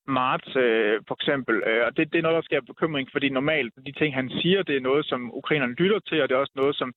marts 0.06 0.56
øh, 0.56 1.00
for 1.08 1.14
eksempel. 1.14 1.54
Øh, 1.66 1.86
og 1.86 1.96
det, 1.96 2.12
det 2.12 2.18
er 2.18 2.22
noget, 2.22 2.34
der 2.34 2.48
skaber 2.48 2.72
bekymring, 2.72 3.08
fordi 3.12 3.28
normalt 3.28 3.72
de 3.86 3.92
ting, 3.92 4.14
han 4.14 4.30
siger, 4.30 4.62
det 4.62 4.76
er 4.76 4.88
noget, 4.90 5.06
som 5.06 5.34
ukrainerne 5.34 5.74
lytter 5.74 5.98
til, 5.98 6.22
og 6.22 6.28
det 6.28 6.34
er 6.34 6.38
også 6.44 6.56
noget, 6.56 6.76
som, 6.76 6.92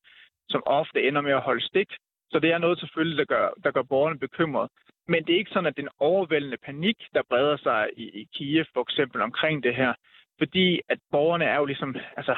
som 0.49 0.61
ofte 0.65 1.07
ender 1.07 1.21
med 1.21 1.31
at 1.31 1.41
holde 1.49 1.65
stik. 1.65 1.89
Så 2.31 2.39
det 2.39 2.51
er 2.51 2.57
noget 2.57 2.79
selvfølgelig, 2.79 3.17
der 3.17 3.25
gør, 3.25 3.49
der 3.63 3.71
gør 3.71 3.81
borgerne 3.81 4.19
bekymret. 4.19 4.69
Men 5.07 5.23
det 5.23 5.33
er 5.33 5.37
ikke 5.37 5.51
sådan, 5.51 5.71
at 5.71 5.77
den 5.77 5.89
overvældende 5.99 6.57
panik, 6.57 6.97
der 7.13 7.21
breder 7.29 7.57
sig 7.57 7.89
i, 7.97 8.03
i 8.21 8.27
Kiev 8.33 8.65
for 8.73 8.81
eksempel 8.81 9.21
omkring 9.21 9.63
det 9.63 9.75
her. 9.75 9.93
Fordi 10.37 10.81
at 10.89 10.99
borgerne 11.11 11.45
er 11.45 11.57
jo 11.57 11.65
ligesom 11.65 11.95
altså, 12.17 12.35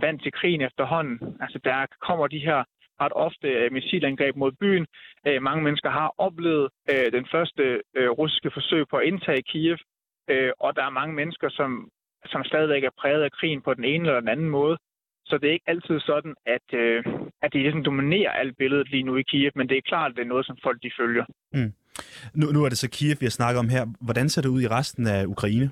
vant 0.00 0.22
til 0.22 0.32
krigen 0.32 0.60
efterhånden. 0.60 1.36
Altså 1.40 1.58
der 1.64 1.86
kommer 2.00 2.26
de 2.26 2.38
her 2.38 2.64
ret 3.00 3.12
ofte 3.12 3.48
øh, 3.48 3.72
missilangreb 3.72 4.36
mod 4.36 4.52
byen. 4.52 4.86
Øh, 5.26 5.42
mange 5.42 5.62
mennesker 5.64 5.90
har 5.90 6.14
oplevet 6.18 6.68
øh, 6.90 7.12
den 7.12 7.26
første 7.32 7.82
russiske 7.94 8.50
forsøg 8.50 8.88
på 8.88 8.96
at 8.96 9.06
indtage 9.06 9.42
Kiev, 9.42 9.78
og 10.60 10.76
der 10.76 10.84
er 10.84 10.98
mange 11.00 11.14
mennesker, 11.14 11.48
som, 11.48 11.88
som 12.26 12.44
stadigvæk 12.44 12.84
er 12.84 12.98
præget 12.98 13.22
af 13.22 13.32
krigen 13.32 13.62
på 13.62 13.74
den 13.74 13.84
ene 13.84 14.08
eller 14.08 14.20
den 14.20 14.28
anden 14.28 14.48
måde. 14.48 14.78
Så 15.24 15.38
det 15.38 15.48
er 15.48 15.52
ikke 15.52 15.70
altid 15.74 16.00
sådan, 16.00 16.34
at, 16.46 16.66
at 17.42 17.52
det 17.52 17.60
ligesom 17.60 17.84
dominerer 17.84 18.30
alt 18.30 18.56
billedet 18.58 18.90
lige 18.90 19.02
nu 19.02 19.16
i 19.16 19.22
Kiev, 19.22 19.50
men 19.54 19.68
det 19.68 19.76
er 19.76 19.88
klart, 19.92 20.10
at 20.10 20.16
det 20.16 20.22
er 20.22 20.32
noget, 20.34 20.46
som 20.46 20.56
folk 20.62 20.82
de 20.82 20.90
følger. 21.00 21.24
Mm. 21.52 21.72
Nu, 22.34 22.46
nu 22.52 22.64
er 22.64 22.68
det 22.68 22.78
så 22.78 22.90
Kiev, 22.90 23.16
vi 23.20 23.26
har 23.26 23.36
snakket 23.40 23.58
om 23.58 23.68
her. 23.68 23.84
Hvordan 24.00 24.28
ser 24.28 24.42
det 24.42 24.48
ud 24.48 24.62
i 24.62 24.68
resten 24.68 25.06
af 25.06 25.26
Ukraine? 25.26 25.70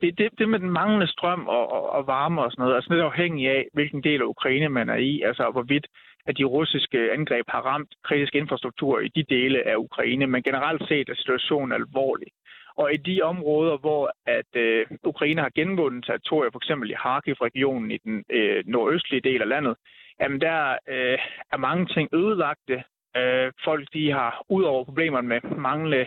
det, 0.00 0.18
det, 0.18 0.28
det 0.38 0.48
med 0.48 0.58
den 0.58 0.70
manglende 0.70 1.06
strøm 1.06 1.46
og, 1.48 1.72
og, 1.72 1.90
og 1.90 2.06
varme 2.06 2.42
og 2.42 2.50
sådan 2.50 2.62
noget, 2.62 2.74
altså 2.74 2.94
det 2.94 3.00
er 3.00 3.04
afhængig 3.04 3.48
af, 3.48 3.66
hvilken 3.72 4.02
del 4.02 4.20
af 4.20 4.26
Ukraine 4.34 4.68
man 4.68 4.88
er 4.88 4.96
i, 4.96 5.22
altså 5.22 5.50
hvorvidt 5.52 5.86
at 6.28 6.38
de 6.38 6.44
russiske 6.44 7.12
angreb 7.12 7.46
har 7.48 7.60
ramt 7.60 7.94
kritisk 8.04 8.34
infrastruktur 8.34 9.00
i 9.00 9.08
de 9.16 9.24
dele 9.34 9.66
af 9.66 9.76
Ukraine, 9.76 10.26
men 10.26 10.42
generelt 10.42 10.88
set 10.88 11.08
er 11.08 11.14
situationen 11.14 11.72
alvorlig. 11.72 12.28
Og 12.76 12.92
i 12.94 12.96
de 12.96 13.22
områder, 13.22 13.76
hvor 13.76 14.10
at 14.26 14.52
øh, 14.54 14.86
Ukraine 15.04 15.40
har 15.40 15.50
genvundet 15.54 16.04
territorier, 16.04 16.50
f.eks. 16.50 16.90
i 16.90 16.94
Kharkiv-regionen 17.02 17.90
i 17.90 17.98
den 18.04 18.24
øh, 18.30 18.64
nordøstlige 18.66 19.20
del 19.20 19.42
af 19.42 19.48
landet, 19.48 19.76
jamen 20.20 20.40
der 20.40 20.78
øh, 20.88 21.18
er 21.52 21.56
mange 21.56 21.86
ting 21.86 22.14
ødelagte. 22.14 22.84
Øh, 23.16 23.52
folk 23.64 23.88
de 23.92 24.12
har, 24.12 24.42
ud 24.48 24.62
over 24.62 24.84
problemerne 24.84 25.28
med 25.28 25.40
mangle 25.56 26.06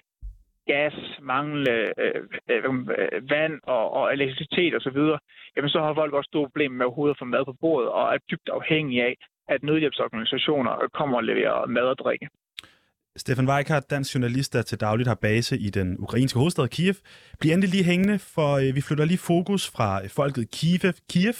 gas, 0.68 0.96
mangle 1.22 1.74
øh, 2.04 2.22
øh, 2.50 2.64
vand 3.30 3.60
og, 3.64 3.94
og 3.94 4.14
elektricitet 4.14 4.76
osv., 4.76 5.00
jamen 5.56 5.70
så 5.70 5.80
har 5.82 5.94
folk 5.94 6.14
også 6.14 6.28
store 6.28 6.50
problemer 6.50 6.76
med 6.78 6.86
overhovedet 6.86 7.16
at 7.16 7.20
få 7.20 7.26
mad 7.26 7.46
på 7.46 7.56
bordet 7.62 7.90
og 7.90 8.14
er 8.14 8.18
dybt 8.32 8.50
afhængige 8.50 9.04
af, 9.04 9.16
at 9.48 9.64
nødhjælpsorganisationer 9.64 10.74
kommer 10.94 11.18
og 11.18 11.24
leverer 11.24 11.66
mad 11.66 11.88
og 11.94 11.98
drikke. 11.98 12.28
Stefan 13.18 13.50
Weikart, 13.50 13.89
dansk 13.89 14.16
journalist, 14.16 14.54
der 14.54 14.62
til 14.62 14.80
dagligt 14.80 15.08
har 15.08 15.16
base 15.16 15.58
i 15.58 15.70
den 15.70 15.96
ukrainske 16.00 16.39
hovedstad 16.39 16.68
Kiev. 16.68 16.94
bliver 17.39 17.54
endelig 17.54 17.70
lige 17.70 17.84
hængende, 17.84 18.20
for 18.20 18.54
øh, 18.54 18.75
vi 18.75 18.82
flytter 18.82 19.06
lige 19.06 19.18
fokus 19.18 19.68
fra 19.68 20.04
øh, 20.04 20.10
folket 20.10 20.51
Kiev, 20.51 20.94
Kiev 21.10 21.34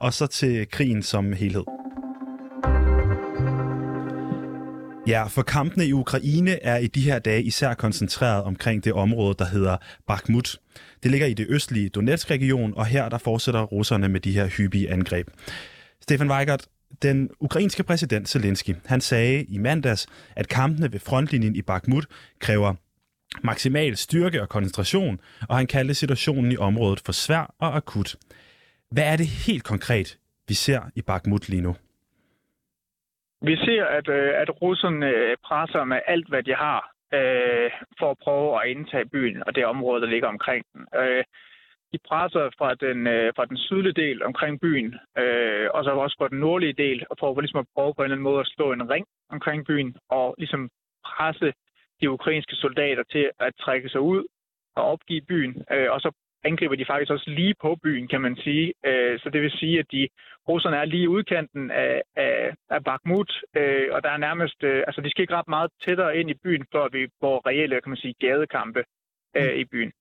og 0.00 0.14
så 0.14 0.26
til 0.26 0.68
krigen 0.70 1.02
som 1.02 1.32
helhed. 1.32 1.64
Ja, 5.06 5.26
for 5.26 5.42
kampene 5.42 5.86
i 5.86 5.92
Ukraine 5.92 6.62
er 6.62 6.76
i 6.76 6.86
de 6.86 7.00
her 7.00 7.18
dage 7.18 7.42
især 7.42 7.74
koncentreret 7.74 8.44
omkring 8.44 8.84
det 8.84 8.92
område, 8.92 9.34
der 9.38 9.44
hedder 9.44 9.76
Bakhmut. 10.06 10.56
Det 11.02 11.10
ligger 11.10 11.26
i 11.26 11.34
det 11.34 11.46
østlige 11.48 11.88
Donetsk-region, 11.88 12.74
og 12.76 12.86
her 12.86 13.08
der 13.08 13.18
fortsætter 13.18 13.62
russerne 13.62 14.08
med 14.08 14.20
de 14.20 14.32
her 14.32 14.46
hyppige 14.46 14.90
angreb. 14.90 15.28
Stefan 16.00 16.30
Weigert, 16.30 16.66
den 17.02 17.30
ukrainske 17.40 17.82
præsident 17.82 18.28
Zelensky, 18.28 18.74
han 18.86 19.00
sagde 19.00 19.44
i 19.44 19.58
mandags, 19.58 20.06
at 20.36 20.48
kampene 20.48 20.92
ved 20.92 21.00
frontlinjen 21.00 21.56
i 21.56 21.62
Bakhmut 21.62 22.06
kræver 22.40 22.74
maksimal 23.44 23.96
styrke 23.96 24.42
og 24.42 24.48
koncentration, 24.48 25.20
og 25.48 25.56
han 25.56 25.66
kaldte 25.66 25.94
situationen 25.94 26.52
i 26.52 26.56
området 26.56 27.02
for 27.06 27.12
svær 27.12 27.54
og 27.58 27.76
akut. 27.76 28.16
Hvad 28.90 29.04
er 29.12 29.16
det 29.16 29.26
helt 29.46 29.64
konkret, 29.64 30.18
vi 30.48 30.54
ser 30.54 30.80
i 30.94 31.02
Bakhmut 31.02 31.48
lige 31.48 31.62
nu? 31.62 31.76
Vi 33.42 33.56
ser, 33.56 33.84
at, 33.84 34.08
øh, 34.08 34.32
at 34.42 34.62
russerne 34.62 35.06
øh, 35.06 35.36
presser 35.44 35.84
med 35.84 36.00
alt, 36.06 36.28
hvad 36.28 36.42
de 36.42 36.54
har, 36.54 36.80
øh, 37.18 37.70
for 37.98 38.10
at 38.10 38.18
prøve 38.24 38.62
at 38.62 38.70
indtage 38.70 39.08
byen 39.14 39.42
og 39.46 39.54
det 39.54 39.66
område, 39.66 40.00
der 40.00 40.08
ligger 40.08 40.28
omkring 40.28 40.64
den. 40.72 40.82
Øh, 41.00 41.24
de 41.92 41.98
presser 42.08 42.50
fra 42.58 42.74
den, 42.74 43.06
øh, 43.06 43.32
fra 43.36 43.44
den 43.44 43.56
sydlige 43.56 44.00
del 44.04 44.22
omkring 44.22 44.60
byen, 44.60 44.94
øh, 45.18 45.68
og 45.74 45.84
så 45.84 45.90
også 45.90 46.16
fra 46.18 46.28
den 46.28 46.38
nordlige 46.38 46.72
del, 46.72 47.06
og 47.10 47.16
for 47.20 47.40
ligesom 47.40 47.60
at 47.60 47.66
prøve 47.74 47.94
på 47.94 48.02
en 48.02 48.04
eller 48.04 48.14
anden 48.16 48.30
måde 48.30 48.40
at 48.40 48.52
slå 48.54 48.72
en 48.72 48.90
ring 48.90 49.06
omkring 49.30 49.66
byen, 49.66 49.96
og 50.08 50.34
ligesom 50.38 50.70
presse 51.04 51.52
de 52.00 52.10
ukrainske 52.10 52.56
soldater 52.56 53.02
til 53.02 53.30
at 53.40 53.54
trække 53.60 53.88
sig 53.88 54.00
ud 54.00 54.24
og 54.76 54.84
opgive 54.84 55.22
byen, 55.28 55.64
øh, 55.72 55.90
og 55.90 56.00
så 56.00 56.10
angriber 56.44 56.76
de 56.76 56.84
faktisk 56.84 57.10
også 57.12 57.30
lige 57.30 57.54
på 57.62 57.76
byen, 57.82 58.08
kan 58.08 58.20
man 58.20 58.36
sige. 58.36 58.74
Øh, 58.86 59.20
så 59.20 59.30
det 59.30 59.42
vil 59.42 59.50
sige, 59.50 59.78
at 59.78 59.86
de 59.92 60.08
russerne 60.48 60.76
er 60.76 60.84
lige 60.84 61.08
udkanten 61.08 61.70
af, 61.70 62.02
af, 62.16 62.54
af 62.70 62.84
Bakhmut, 62.84 63.32
øh, 63.56 63.88
og 63.92 64.02
der 64.02 64.10
er 64.10 64.16
nærmest, 64.16 64.62
øh, 64.62 64.82
altså 64.86 65.00
de 65.00 65.10
skal 65.10 65.22
ikke 65.22 65.34
ret 65.34 65.48
meget 65.48 65.70
tættere 65.84 66.16
ind 66.18 66.30
i 66.30 66.40
byen, 66.44 66.64
før 66.72 66.88
vi 66.92 67.08
får 67.20 67.46
reelle, 67.46 67.80
kan 67.80 67.90
man 67.90 67.96
sige, 67.96 68.14
gadekampe 68.20 68.84
øh, 69.36 69.54
i 69.54 69.64
byen. 69.64 69.92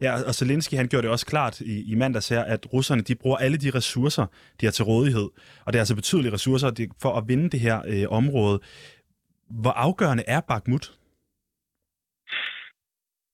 Ja, 0.00 0.12
og 0.28 0.34
Zelensky 0.34 0.74
han 0.74 0.88
gjorde 0.88 1.02
det 1.02 1.10
også 1.10 1.26
klart 1.26 1.60
i, 1.60 1.92
i 1.92 1.94
mandags 1.94 2.28
her, 2.28 2.42
at 2.44 2.72
russerne 2.72 3.02
de 3.02 3.14
bruger 3.14 3.36
alle 3.36 3.56
de 3.56 3.70
ressourcer, 3.74 4.26
de 4.60 4.66
har 4.66 4.72
til 4.72 4.84
rådighed. 4.84 5.28
Og 5.64 5.72
det 5.72 5.74
er 5.74 5.80
altså 5.80 5.94
betydelige 5.94 6.32
ressourcer 6.32 6.70
de, 6.70 6.88
for 7.02 7.12
at 7.18 7.24
vinde 7.28 7.50
det 7.50 7.60
her 7.60 7.82
øh, 7.88 8.04
område. 8.10 8.60
Hvor 9.50 9.70
afgørende 9.70 10.24
er 10.26 10.40
Bakhmut? 10.40 10.92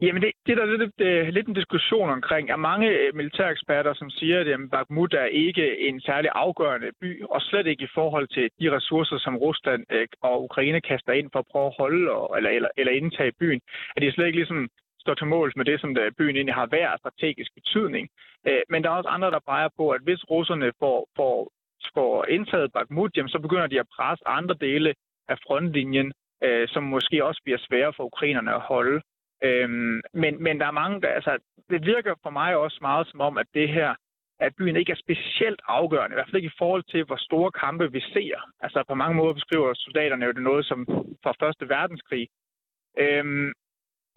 Jamen, 0.01 0.23
det, 0.23 0.33
det 0.47 0.53
er 0.59 0.77
lidt, 0.77 0.93
det, 0.99 1.35
lidt 1.35 1.49
en 1.49 1.55
diskussion 1.55 2.11
omkring. 2.11 2.51
Er 2.51 2.57
mange 2.57 2.89
øh, 2.89 3.15
militæreksperter, 3.15 3.95
som 3.95 4.11
siger, 4.11 4.41
at 4.41 4.71
Bakhmut 4.71 5.15
er 5.15 5.25
ikke 5.25 5.89
en 5.89 6.01
særlig 6.01 6.31
afgørende 6.35 6.91
by, 7.01 7.23
og 7.25 7.41
slet 7.41 7.67
ikke 7.67 7.85
i 7.85 7.95
forhold 7.95 8.29
til 8.29 8.51
de 8.61 8.77
ressourcer, 8.77 9.19
som 9.19 9.37
Rusland 9.37 9.85
øh, 9.91 10.07
og 10.23 10.45
Ukraine 10.45 10.81
kaster 10.81 11.13
ind 11.13 11.29
for 11.33 11.39
at 11.39 11.51
prøve 11.53 11.67
at 11.67 11.77
holde 11.79 12.01
eller, 12.37 12.51
eller, 12.51 12.69
eller 12.77 12.93
indtage 12.93 13.33
byen. 13.41 13.61
At 13.97 14.01
det 14.03 14.09
er 14.09 14.13
slet 14.13 14.27
ikke 14.27 14.39
ligesom 14.39 14.69
står 15.07 15.15
til 15.15 15.33
måls 15.35 15.57
med 15.57 15.65
det, 15.65 15.81
som 15.81 15.95
der 15.95 16.17
byen 16.19 16.37
egentlig 16.37 16.55
har 16.55 16.67
værd 16.67 16.99
strategisk 16.99 17.51
betydning. 17.55 18.05
Øh, 18.49 18.63
men 18.71 18.83
der 18.83 18.89
er 18.91 18.99
også 19.01 19.15
andre, 19.17 19.31
der 19.31 19.49
peger 19.51 19.69
på, 19.77 19.85
at 19.91 20.03
hvis 20.07 20.31
russerne 20.31 20.73
får, 20.83 20.99
får, 21.17 21.37
får 21.95 22.27
indtaget 22.37 22.73
Bakhmut, 22.73 23.17
jamen, 23.17 23.35
så 23.35 23.39
begynder 23.39 23.67
de 23.67 23.81
at 23.81 23.93
presse 23.97 24.29
andre 24.29 24.55
dele 24.61 24.95
af 25.29 25.37
frontlinjen, 25.47 26.13
øh, 26.45 26.69
som 26.69 26.83
måske 26.83 27.25
også 27.25 27.41
bliver 27.45 27.59
svære 27.69 27.93
for 27.97 28.05
ukrainerne 28.05 28.55
at 28.55 28.67
holde. 28.73 29.01
Øhm, 29.43 30.01
men, 30.23 30.43
men 30.43 30.61
der 30.61 30.67
er 30.67 30.81
mange, 30.83 31.01
der, 31.01 31.09
altså, 31.09 31.39
det 31.71 31.87
virker 31.87 32.15
for 32.23 32.31
mig 32.31 32.57
også 32.57 32.79
meget 32.81 33.07
som 33.11 33.21
om, 33.21 33.39
at 33.39 33.47
det 33.55 33.69
her, 33.69 33.95
at 34.41 34.53
byen 34.59 34.77
ikke 34.77 34.93
er 34.93 35.05
specielt 35.05 35.61
afgørende, 35.69 36.15
i 36.15 36.17
hvert 36.17 36.27
fald 36.27 36.43
ikke 36.43 36.55
i 36.55 36.59
forhold 36.59 36.85
til, 36.93 37.05
hvor 37.05 37.17
store 37.17 37.51
kampe 37.53 37.93
vi 37.93 38.01
ser. 38.01 38.37
Altså 38.61 38.85
på 38.89 38.95
mange 38.95 39.17
måder 39.17 39.35
beskriver 39.35 39.75
soldaterne 39.75 40.27
jo 40.27 40.33
det 40.33 40.43
noget 40.43 40.67
som 40.67 40.87
fra 41.23 41.33
Første 41.41 41.69
Verdenskrig. 41.69 42.29
Øhm, 42.99 43.53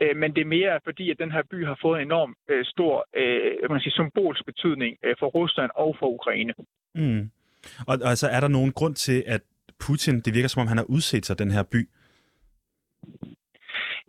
øh, 0.02 0.18
men 0.18 0.36
det 0.36 0.42
er 0.42 0.56
mere 0.58 0.80
fordi, 0.84 1.12
at 1.12 1.20
den 1.20 1.32
her 1.32 1.44
by 1.52 1.66
har 1.66 1.78
fået 1.82 2.02
en 2.02 2.08
enorm 2.08 2.36
øh, 2.50 2.66
stor 2.66 3.06
øh, 3.16 3.72
man 3.72 3.80
sige, 3.80 3.94
symbolsk 3.94 4.46
betydning 4.46 4.98
øh, 5.04 5.16
for 5.20 5.28
Rusland 5.28 5.72
og 5.76 5.96
for 6.00 6.08
Ukraine. 6.08 6.54
Mm. 6.96 7.32
Og 7.88 7.94
altså, 8.12 8.28
er 8.28 8.40
der 8.40 8.48
nogen 8.48 8.72
grund 8.72 8.96
til, 8.96 9.24
at 9.28 9.42
Putin, 9.86 10.22
det 10.22 10.34
virker 10.34 10.48
som 10.50 10.62
om, 10.62 10.68
han 10.68 10.78
har 10.78 10.90
udset 10.90 11.26
sig 11.26 11.40
den 11.40 11.52
her 11.52 11.64
by? 11.64 11.82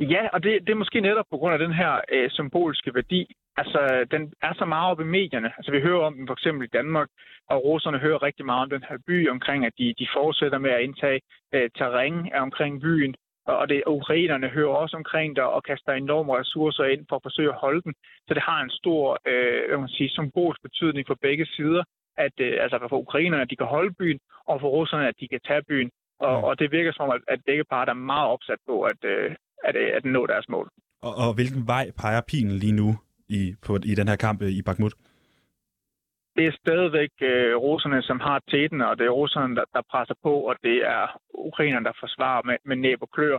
Ja, 0.01 0.29
og 0.33 0.43
det, 0.43 0.53
det 0.67 0.71
er 0.73 0.83
måske 0.83 1.01
netop 1.01 1.27
på 1.31 1.37
grund 1.37 1.53
af 1.53 1.59
den 1.59 1.73
her 1.73 2.01
øh, 2.13 2.31
symbolske 2.31 2.95
værdi. 2.95 3.35
Altså, 3.57 4.07
den 4.11 4.33
er 4.43 4.55
så 4.55 4.65
meget 4.65 4.91
op 4.91 5.01
i 5.01 5.05
medierne. 5.05 5.51
Altså, 5.57 5.73
vi 5.73 5.81
hører 5.81 6.07
om 6.07 6.15
den 6.17 6.27
for 6.27 6.35
eksempel 6.35 6.65
i 6.65 6.77
Danmark, 6.79 7.09
og 7.49 7.65
russerne 7.65 7.99
hører 7.99 8.23
rigtig 8.23 8.45
meget 8.47 8.63
om 8.63 8.71
den 8.71 8.85
her 8.89 8.99
by, 9.07 9.31
omkring 9.31 9.67
at 9.67 9.73
de, 9.79 9.95
de 9.99 10.09
fortsætter 10.17 10.59
med 10.59 10.71
at 10.71 10.83
indtage 10.83 11.21
øh, 11.55 11.71
terræn 11.77 12.33
omkring 12.35 12.81
byen. 12.81 13.15
Og 13.61 13.69
det 13.69 13.83
ukrainerne 13.87 14.49
hører 14.49 14.75
også 14.83 14.97
omkring 14.97 15.37
der 15.37 15.43
og 15.43 15.63
kaster 15.65 15.93
enorme 15.93 16.33
ressourcer 16.41 16.85
ind 16.85 17.03
for 17.09 17.17
at 17.17 17.23
forsøge 17.23 17.53
at 17.55 17.61
holde 17.65 17.83
den. 17.83 17.95
Så 18.27 18.35
det 18.35 18.43
har 18.43 18.61
en 18.63 18.71
stor 18.71 19.19
øh, 19.31 19.69
hvad 19.69 19.79
man 19.79 19.89
sige, 19.89 20.11
symbolsk 20.11 20.63
betydning 20.63 21.05
for 21.07 21.17
begge 21.23 21.47
sider, 21.47 21.83
at 22.27 22.37
øh, 22.47 22.53
altså 22.65 22.77
for 22.89 22.99
ukrainerne, 23.07 23.43
at 23.43 23.51
de 23.51 23.57
kan 23.57 23.67
holde 23.67 23.95
byen, 24.01 24.19
og 24.51 24.61
for 24.61 24.69
russerne, 24.69 25.09
at 25.09 25.15
de 25.21 25.29
kan 25.29 25.41
tage 25.49 25.63
byen. 25.69 25.91
Og, 26.21 26.39
mm. 26.39 26.45
og 26.45 26.59
det 26.59 26.73
virker 26.73 26.93
som, 26.93 27.11
at, 27.11 27.21
at 27.29 27.41
begge 27.47 27.65
parter 27.65 27.93
er 27.93 28.07
meget 28.13 28.29
opsat 28.29 28.61
på, 28.69 28.83
at, 28.83 29.01
øh, 29.05 29.31
at, 29.69 29.77
øh, 29.77 29.91
at 29.97 30.05
nå 30.05 30.27
deres 30.27 30.49
mål. 30.49 30.69
Og, 31.03 31.15
og 31.25 31.35
hvilken 31.35 31.67
vej 31.67 31.85
peger 32.01 32.21
pilen 32.31 32.57
lige 32.65 32.77
nu 32.83 32.89
i, 33.29 33.55
på, 33.67 33.73
i 33.85 33.95
den 33.95 34.09
her 34.09 34.17
kamp 34.17 34.43
øh, 34.43 34.49
i 34.49 34.63
Bakhmut? 34.63 34.95
Det 36.37 36.47
er 36.47 36.61
stadigvæk 36.65 37.11
øh, 37.23 37.57
russerne, 37.57 38.03
som 38.03 38.21
har 38.21 38.41
tæten, 38.51 38.81
og 38.81 38.99
det 38.99 39.07
er 39.07 39.11
russerne, 39.11 39.57
der, 39.57 39.65
der 39.75 39.83
presser 39.91 40.15
på, 40.23 40.35
og 40.49 40.57
det 40.63 40.77
er 40.97 41.21
ukrainerne, 41.35 41.85
der 41.85 41.93
forsvarer 42.01 42.43
med, 42.45 42.57
med 42.65 42.77
næb 42.77 43.03
og 43.03 43.11
klør. 43.11 43.39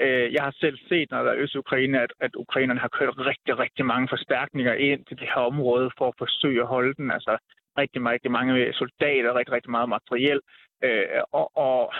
Øh, 0.00 0.32
jeg 0.34 0.42
har 0.42 0.54
selv 0.60 0.78
set, 0.88 1.10
når 1.10 1.22
der 1.22 1.30
er 1.30 1.38
Øst-Ukraine, 1.42 2.00
at, 2.00 2.12
at 2.20 2.34
ukrainerne 2.34 2.80
har 2.80 2.88
kørt 2.88 3.14
rigtig, 3.18 3.58
rigtig 3.58 3.84
mange 3.86 4.08
forstærkninger 4.08 4.74
ind 4.74 5.04
til 5.04 5.18
det 5.18 5.28
her 5.34 5.42
område 5.52 5.90
for 5.98 6.08
at 6.08 6.14
forsøge 6.18 6.60
at 6.62 6.68
holde 6.74 6.94
den. 6.94 7.10
Altså 7.10 7.36
rigtig, 7.78 8.06
rigtig 8.06 8.30
mange 8.30 8.72
soldater, 8.72 9.34
rigtig, 9.34 9.52
rigtig 9.52 9.70
meget 9.70 9.88
materiel. 9.88 10.40
Øh, 10.84 11.22
og, 11.32 11.56
og 11.56 11.94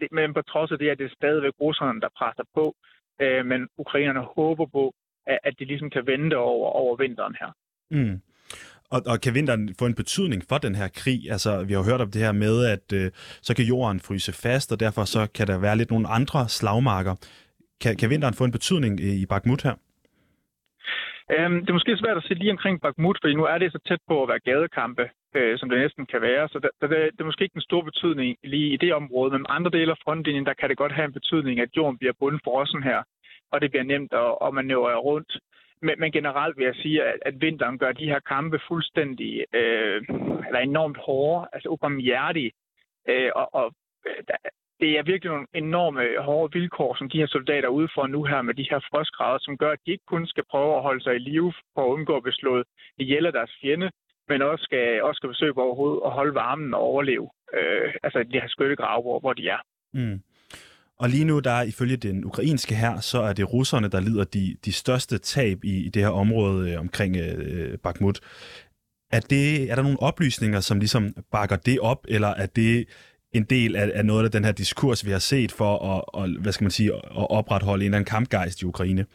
det, 0.00 0.08
men 0.12 0.34
på 0.34 0.42
trods 0.42 0.72
af 0.72 0.78
det, 0.78 0.88
at 0.88 0.98
det 0.98 1.04
er 1.04 1.18
stadigvæk 1.20 1.52
russerne, 1.60 2.00
der 2.00 2.08
presser 2.18 2.44
på 2.54 2.74
øh, 3.20 3.46
men 3.46 3.68
ukrainerne 3.78 4.20
håber 4.20 4.66
på, 4.66 4.94
at, 5.26 5.38
at 5.44 5.54
de 5.58 5.64
ligesom 5.64 5.90
kan 5.90 6.06
vente 6.06 6.36
over, 6.36 6.70
over 6.70 6.96
vinteren 6.96 7.36
her. 7.40 7.52
Mm. 7.90 8.20
Og, 8.90 9.00
og 9.06 9.20
kan 9.20 9.34
vinteren 9.34 9.74
få 9.78 9.86
en 9.86 9.94
betydning 9.94 10.42
for 10.48 10.58
den 10.58 10.74
her 10.74 10.88
krig? 10.88 11.20
Altså, 11.30 11.64
vi 11.64 11.72
har 11.72 11.90
hørt 11.90 12.00
om 12.00 12.10
det 12.10 12.22
her 12.22 12.32
med, 12.32 12.56
at 12.74 12.86
øh, 12.98 13.10
så 13.42 13.56
kan 13.56 13.64
jorden 13.64 14.00
fryse 14.00 14.32
fast, 14.32 14.72
og 14.72 14.80
derfor 14.80 15.04
så 15.04 15.22
kan 15.36 15.46
der 15.46 15.58
være 15.58 15.76
lidt 15.76 15.90
nogle 15.90 16.08
andre 16.08 16.48
slagmarker. 16.48 17.14
Kan, 17.82 17.96
kan 17.96 18.10
vinteren 18.10 18.34
få 18.34 18.44
en 18.44 18.56
betydning 18.58 19.00
i, 19.00 19.22
i 19.22 19.26
Bakhmut 19.26 19.62
her? 19.62 19.74
Øhm, 21.34 21.60
det 21.60 21.68
er 21.70 21.78
måske 21.78 21.96
svært 21.96 22.16
at 22.16 22.26
se 22.26 22.34
lige 22.34 22.50
omkring 22.56 22.80
Bakhmut, 22.80 23.18
fordi 23.22 23.34
nu 23.34 23.44
er 23.44 23.58
det 23.58 23.72
så 23.72 23.78
tæt 23.88 24.02
på 24.08 24.22
at 24.22 24.28
være 24.28 24.46
gadekampe, 24.48 25.04
øh, 25.34 25.58
som 25.58 25.68
det 25.68 25.78
næsten 25.78 26.06
kan 26.06 26.20
være. 26.20 26.48
Så 26.48 26.58
det, 26.58 26.70
det, 26.80 26.90
det 27.14 27.20
er 27.20 27.30
måske 27.30 27.44
ikke 27.44 27.56
en 27.56 27.68
stor 27.70 27.82
betydning 27.82 28.36
lige 28.44 28.68
i 28.74 28.76
det 28.76 28.94
område, 28.94 29.32
men 29.32 29.46
andre 29.48 29.70
dele 29.70 29.90
af 29.90 30.02
frontlinjen, 30.04 30.46
der 30.46 30.54
kan 30.54 30.68
det 30.68 30.76
godt 30.76 30.92
have 30.92 31.06
en 31.06 31.18
betydning, 31.18 31.60
at 31.60 31.76
jorden 31.76 31.98
bliver 31.98 32.12
bundet 32.20 32.40
for 32.44 32.82
her, 32.82 33.02
og 33.52 33.60
det 33.60 33.70
bliver 33.70 33.84
nemt 33.92 34.12
at, 34.12 34.30
at 34.46 34.54
manøvrere 34.54 35.04
rundt. 35.08 35.32
Men, 35.82 35.94
men 36.00 36.12
generelt 36.12 36.56
vil 36.56 36.64
jeg 36.64 36.74
sige, 36.74 37.02
at, 37.04 37.18
at 37.22 37.40
vinteren 37.40 37.78
gør 37.78 37.92
de 37.92 38.08
her 38.08 38.20
kampe 38.20 38.60
fuldstændig, 38.68 39.44
øh, 39.52 40.02
eller 40.46 40.60
enormt 40.60 40.98
hårde, 40.98 41.48
altså 41.52 41.68
ubarmhjertige, 41.68 42.52
øh, 43.08 43.30
og, 43.34 43.54
og 43.54 43.72
øh, 44.06 44.22
der, 44.28 44.36
det 44.80 44.98
er 44.98 45.02
virkelig 45.02 45.30
nogle 45.32 45.46
enorme 45.54 46.02
øh, 46.02 46.18
hårde 46.18 46.58
vilkår, 46.58 46.94
som 46.98 47.08
de 47.10 47.18
her 47.18 47.26
soldater 47.26 47.68
er 47.68 47.72
ude 47.72 47.88
for 47.94 48.06
nu 48.06 48.24
her 48.24 48.42
med 48.42 48.54
de 48.54 48.66
her 48.70 48.80
frostgrader, 48.90 49.38
som 49.40 49.58
gør, 49.58 49.70
at 49.72 49.78
de 49.86 49.90
ikke 49.92 50.04
kun 50.06 50.26
skal 50.26 50.44
prøve 50.50 50.76
at 50.76 50.82
holde 50.82 51.02
sig 51.02 51.14
i 51.16 51.18
live 51.18 51.52
for 51.74 51.82
at 51.84 51.92
undgå 51.94 52.16
at 52.16 52.22
blive 52.22 52.40
slået 52.40 52.64
ihjel 52.98 53.26
af 53.26 53.32
deres 53.32 53.52
fjende, 53.60 53.90
men 54.28 54.42
også 54.42 54.62
skal, 54.62 55.02
også 55.02 55.18
skal 55.18 55.28
forsøge 55.28 55.58
overhovedet 55.58 56.02
at 56.04 56.10
holde 56.10 56.34
varmen 56.34 56.74
og 56.74 56.80
overleve. 56.80 57.30
Øh, 57.54 57.94
altså 58.02 58.22
de 58.22 58.40
her 58.40 58.48
skyttegrave, 58.48 59.02
hvor, 59.02 59.20
hvor 59.20 59.32
de 59.32 59.48
er. 59.48 59.60
Mm. 59.94 60.20
Og 60.98 61.08
lige 61.08 61.24
nu, 61.24 61.38
der 61.38 61.50
er 61.50 61.62
ifølge 61.62 61.96
den 61.96 62.24
ukrainske 62.24 62.74
her, 62.74 63.00
så 63.00 63.22
er 63.22 63.32
det 63.32 63.52
russerne, 63.52 63.88
der 63.88 64.00
lider 64.00 64.24
de, 64.24 64.56
de 64.64 64.72
største 64.72 65.18
tab 65.18 65.64
i, 65.64 65.86
i 65.86 65.88
det 65.88 66.02
her 66.02 66.08
område 66.08 66.70
øh, 66.70 66.80
omkring 66.80 67.16
øh, 67.16 67.78
Bakhmut. 67.78 68.20
Er, 69.12 69.20
det, 69.20 69.70
er 69.70 69.74
der 69.74 69.82
nogle 69.82 70.02
oplysninger, 70.02 70.60
som 70.60 70.78
ligesom 70.78 71.14
bakker 71.32 71.56
det 71.56 71.80
op, 71.80 72.06
eller 72.08 72.28
er 72.28 72.46
det 72.46 72.88
en 73.32 73.44
del 73.44 73.76
af, 73.76 73.90
af 73.94 74.06
noget 74.06 74.24
af 74.24 74.30
den 74.30 74.44
her 74.44 74.52
diskurs, 74.52 75.06
vi 75.06 75.10
har 75.10 75.18
set 75.18 75.52
for 75.52 75.96
at, 75.96 76.04
og, 76.08 76.28
hvad 76.40 76.52
skal 76.52 76.64
man 76.64 76.70
sige, 76.70 76.94
at 76.94 77.30
opretholde 77.30 77.84
en 77.84 77.86
eller 77.86 77.96
anden 77.96 78.10
kampgejst 78.10 78.62
i 78.62 78.64
Ukraine? 78.64 79.06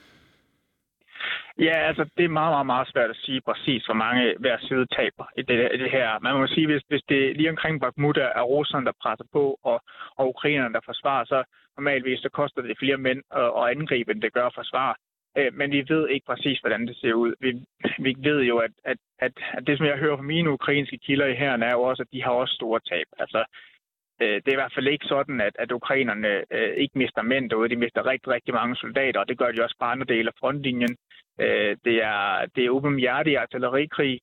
Ja, 1.59 1.75
altså 1.89 2.03
det 2.17 2.25
er 2.25 2.37
meget, 2.39 2.51
meget, 2.53 2.65
meget 2.65 2.87
svært 2.87 3.09
at 3.09 3.15
sige 3.15 3.41
præcis, 3.41 3.85
hvor 3.85 3.93
mange 3.93 4.35
hver 4.39 4.57
side 4.59 4.85
taber 4.85 5.25
i 5.37 5.41
det, 5.41 5.71
i 5.73 5.77
det 5.77 5.91
her. 5.91 6.19
Man 6.19 6.35
må 6.35 6.47
sige, 6.47 6.67
hvis, 6.67 6.83
hvis 6.87 7.03
det 7.09 7.37
lige 7.37 7.49
omkring 7.49 7.81
Bakhmut 7.81 8.17
er, 8.17 8.41
russerne, 8.41 8.85
der 8.85 8.91
presser 9.01 9.25
på, 9.33 9.59
og, 9.63 9.81
og 10.17 10.29
ukrainerne, 10.29 10.73
der 10.73 10.79
forsvarer, 10.85 11.25
så 11.25 11.43
normalvis 11.77 12.19
så 12.19 12.29
koster 12.29 12.61
det 12.61 12.79
flere 12.79 12.97
mænd 12.97 13.21
at, 13.31 13.49
at 13.59 13.69
angribe, 13.75 14.11
end 14.11 14.21
det 14.21 14.33
gør 14.33 14.45
at 14.45 14.55
forsvare. 14.55 14.95
Øh, 15.37 15.53
men 15.53 15.71
vi 15.71 15.85
ved 15.87 16.09
ikke 16.09 16.25
præcis, 16.25 16.59
hvordan 16.59 16.87
det 16.87 16.97
ser 16.97 17.13
ud. 17.13 17.33
Vi, 17.39 17.49
vi 17.99 18.15
ved 18.17 18.39
jo, 18.41 18.57
at, 18.57 18.71
at, 18.85 18.97
at, 19.19 19.31
at 19.53 19.67
det, 19.67 19.77
som 19.77 19.85
jeg 19.85 19.97
hører 19.97 20.17
fra 20.17 20.23
mine 20.23 20.51
ukrainske 20.51 20.97
kilder 20.97 21.25
i 21.25 21.35
herren, 21.35 21.63
er 21.63 21.71
jo 21.71 21.81
også, 21.81 22.01
at 22.03 22.13
de 22.13 22.23
har 22.23 22.31
også 22.31 22.53
store 22.53 22.79
tab. 22.89 23.07
Altså, 23.19 23.43
øh, 24.21 24.35
det 24.35 24.47
er 24.47 24.57
i 24.57 24.61
hvert 24.61 24.73
fald 24.75 24.87
ikke 24.87 25.05
sådan, 25.05 25.41
at, 25.41 25.55
at 25.59 25.71
ukrainerne 25.71 26.43
øh, 26.51 26.73
ikke 26.77 26.97
mister 26.97 27.21
mænd 27.21 27.49
derude. 27.49 27.69
De 27.69 27.75
mister 27.75 28.05
rigtig, 28.05 28.27
rigtig 28.27 28.53
mange 28.53 28.75
soldater, 28.75 29.19
og 29.19 29.27
det 29.27 29.37
gør 29.37 29.51
de 29.51 29.63
også 29.63 29.75
på 29.79 29.85
andre 29.85 30.05
dele 30.05 30.27
af 30.27 30.39
frontlinjen. 30.39 30.97
Øh, 31.45 31.71
det 31.85 31.97
er, 32.13 32.45
det 32.55 32.61
er 32.65 32.75
åbenhjertig 32.77 33.37
artillerikrig, 33.37 34.13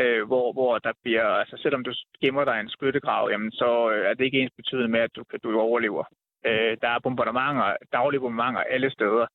øh, 0.00 0.22
hvor, 0.26 0.52
hvor 0.52 0.78
der 0.78 0.92
bliver, 1.02 1.26
altså 1.42 1.56
selvom 1.62 1.84
du 1.84 1.92
gemmer 2.22 2.44
dig 2.44 2.56
i 2.56 2.60
en 2.60 2.74
skyttegrav, 2.76 3.28
jamen, 3.32 3.52
så 3.52 3.70
øh, 3.92 4.10
er 4.10 4.14
det 4.14 4.24
ikke 4.24 4.40
ens 4.40 4.52
betydet 4.56 4.90
med, 4.90 5.00
at 5.00 5.10
du, 5.16 5.22
du 5.44 5.60
overlever. 5.60 6.04
Øh, 6.46 6.76
der 6.82 6.88
er 6.88 6.98
bombardementer, 7.02 7.76
daglige 7.92 8.20
bombardementer 8.20 8.62
alle 8.74 8.90
steder 8.90 9.26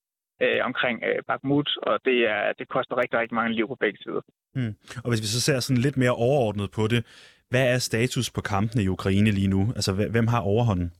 øh, 0.41 0.59
omkring 0.69 1.03
øh, 1.07 1.19
Bakhmut, 1.27 1.69
og 1.89 1.99
det, 2.05 2.17
er, 2.35 2.53
det 2.59 2.67
koster 2.67 2.97
rigtig, 2.97 3.19
rigtig 3.19 3.35
mange 3.35 3.53
liv 3.53 3.67
på 3.67 3.75
begge 3.75 3.99
sider. 4.03 4.21
Mm. 4.55 4.75
Og 5.03 5.09
hvis 5.09 5.21
vi 5.21 5.29
så 5.35 5.41
ser 5.41 5.59
sådan 5.59 5.81
lidt 5.81 5.97
mere 5.97 6.15
overordnet 6.25 6.71
på 6.71 6.87
det, 6.87 7.01
hvad 7.49 7.73
er 7.73 7.77
status 7.77 8.31
på 8.31 8.41
kampene 8.41 8.83
i 8.83 8.87
Ukraine 8.87 9.31
lige 9.31 9.47
nu? 9.47 9.61
Altså, 9.75 9.93
hvem 10.15 10.27
har 10.27 10.41
overhånden? 10.41 10.91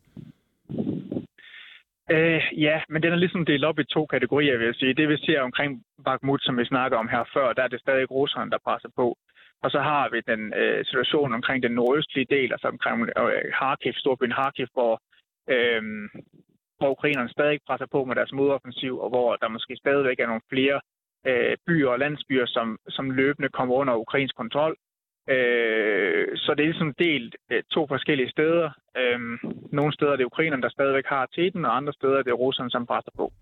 Øh, 2.11 2.41
ja, 2.61 2.81
men 2.89 3.03
den 3.03 3.11
er 3.13 3.15
ligesom 3.15 3.45
delt 3.45 3.65
op 3.65 3.79
i 3.79 3.83
to 3.83 4.05
kategorier, 4.05 4.57
vil 4.57 4.65
jeg 4.65 4.75
sige. 4.75 4.93
Det 4.93 5.09
vi 5.09 5.17
ser 5.17 5.41
omkring 5.41 5.83
Bakhmut, 6.05 6.43
som 6.43 6.57
vi 6.57 6.65
snakker 6.65 6.97
om 6.97 7.07
her 7.07 7.23
før, 7.33 7.53
der 7.53 7.63
er 7.63 7.67
det 7.67 7.79
stadig 7.79 8.11
russerne, 8.11 8.51
der 8.51 8.57
presser 8.65 8.89
på. 8.95 9.17
Og 9.63 9.71
så 9.71 9.79
har 9.79 10.09
vi 10.09 10.19
den 10.31 10.53
øh, 10.53 10.85
situation 10.85 11.33
omkring 11.33 11.63
den 11.63 11.71
nordøstlige 11.71 12.31
del, 12.35 12.51
altså 12.51 12.67
omkring 12.67 13.01
øh, 13.01 13.51
Kharkiv, 13.57 13.93
storbyen 13.93 14.31
Kharkiv, 14.31 14.67
hvor, 14.73 15.01
øh, 15.49 15.83
hvor 16.77 16.89
ukrainerne 16.95 17.29
stadig 17.29 17.59
presser 17.67 17.87
på 17.91 18.05
med 18.05 18.15
deres 18.15 18.31
modoffensiv, 18.31 18.99
og 18.99 19.09
hvor 19.09 19.35
der 19.35 19.47
måske 19.47 19.75
stadigvæk 19.75 20.19
er 20.19 20.27
nogle 20.27 20.49
flere 20.49 20.81
øh, 21.27 21.57
byer 21.67 21.89
og 21.89 21.99
landsbyer, 21.99 22.45
som, 22.45 22.77
som 22.89 23.11
løbende 23.11 23.49
kommer 23.49 23.75
under 23.75 23.95
ukrainsk 23.95 24.35
kontrol. 24.35 24.75
Øh, 25.29 26.27
så 26.35 26.53
det 26.53 26.63
er 26.63 26.71
ligesom 26.71 26.93
delt 26.99 27.35
øh, 27.51 27.63
to 27.71 27.87
forskellige 27.87 28.29
steder. 28.29 28.69
Øh, 28.97 29.19
nogle 29.71 29.93
steder 29.93 30.11
er 30.11 30.15
det 30.15 30.25
ukrainerne, 30.31 30.61
der 30.61 30.69
stadigvæk 30.69 31.05
har 31.05 31.25
teten, 31.35 31.65
og 31.65 31.77
andre 31.77 31.93
steder 31.93 32.17
er 32.17 32.23
det 32.23 32.39
russerne, 32.39 32.69
som 32.69 32.85
presser 32.85 33.11
på. 33.17 33.33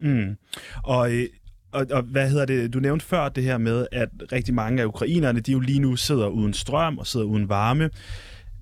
Mm. 0.00 0.36
Og, 0.84 1.12
øh, 1.12 1.26
og, 1.72 1.86
og 1.90 2.02
hvad 2.02 2.30
hedder 2.30 2.46
det? 2.46 2.74
Du 2.74 2.78
nævnte 2.78 3.06
før 3.06 3.28
det 3.28 3.44
her 3.44 3.58
med, 3.58 3.86
at 3.92 4.08
rigtig 4.32 4.54
mange 4.54 4.82
af 4.82 4.86
ukrainerne, 4.86 5.40
de 5.40 5.52
jo 5.52 5.60
lige 5.60 5.80
nu 5.80 5.96
sidder 5.96 6.28
uden 6.28 6.52
strøm 6.52 6.98
og 6.98 7.06
sidder 7.06 7.26
uden 7.26 7.48
varme. 7.48 7.90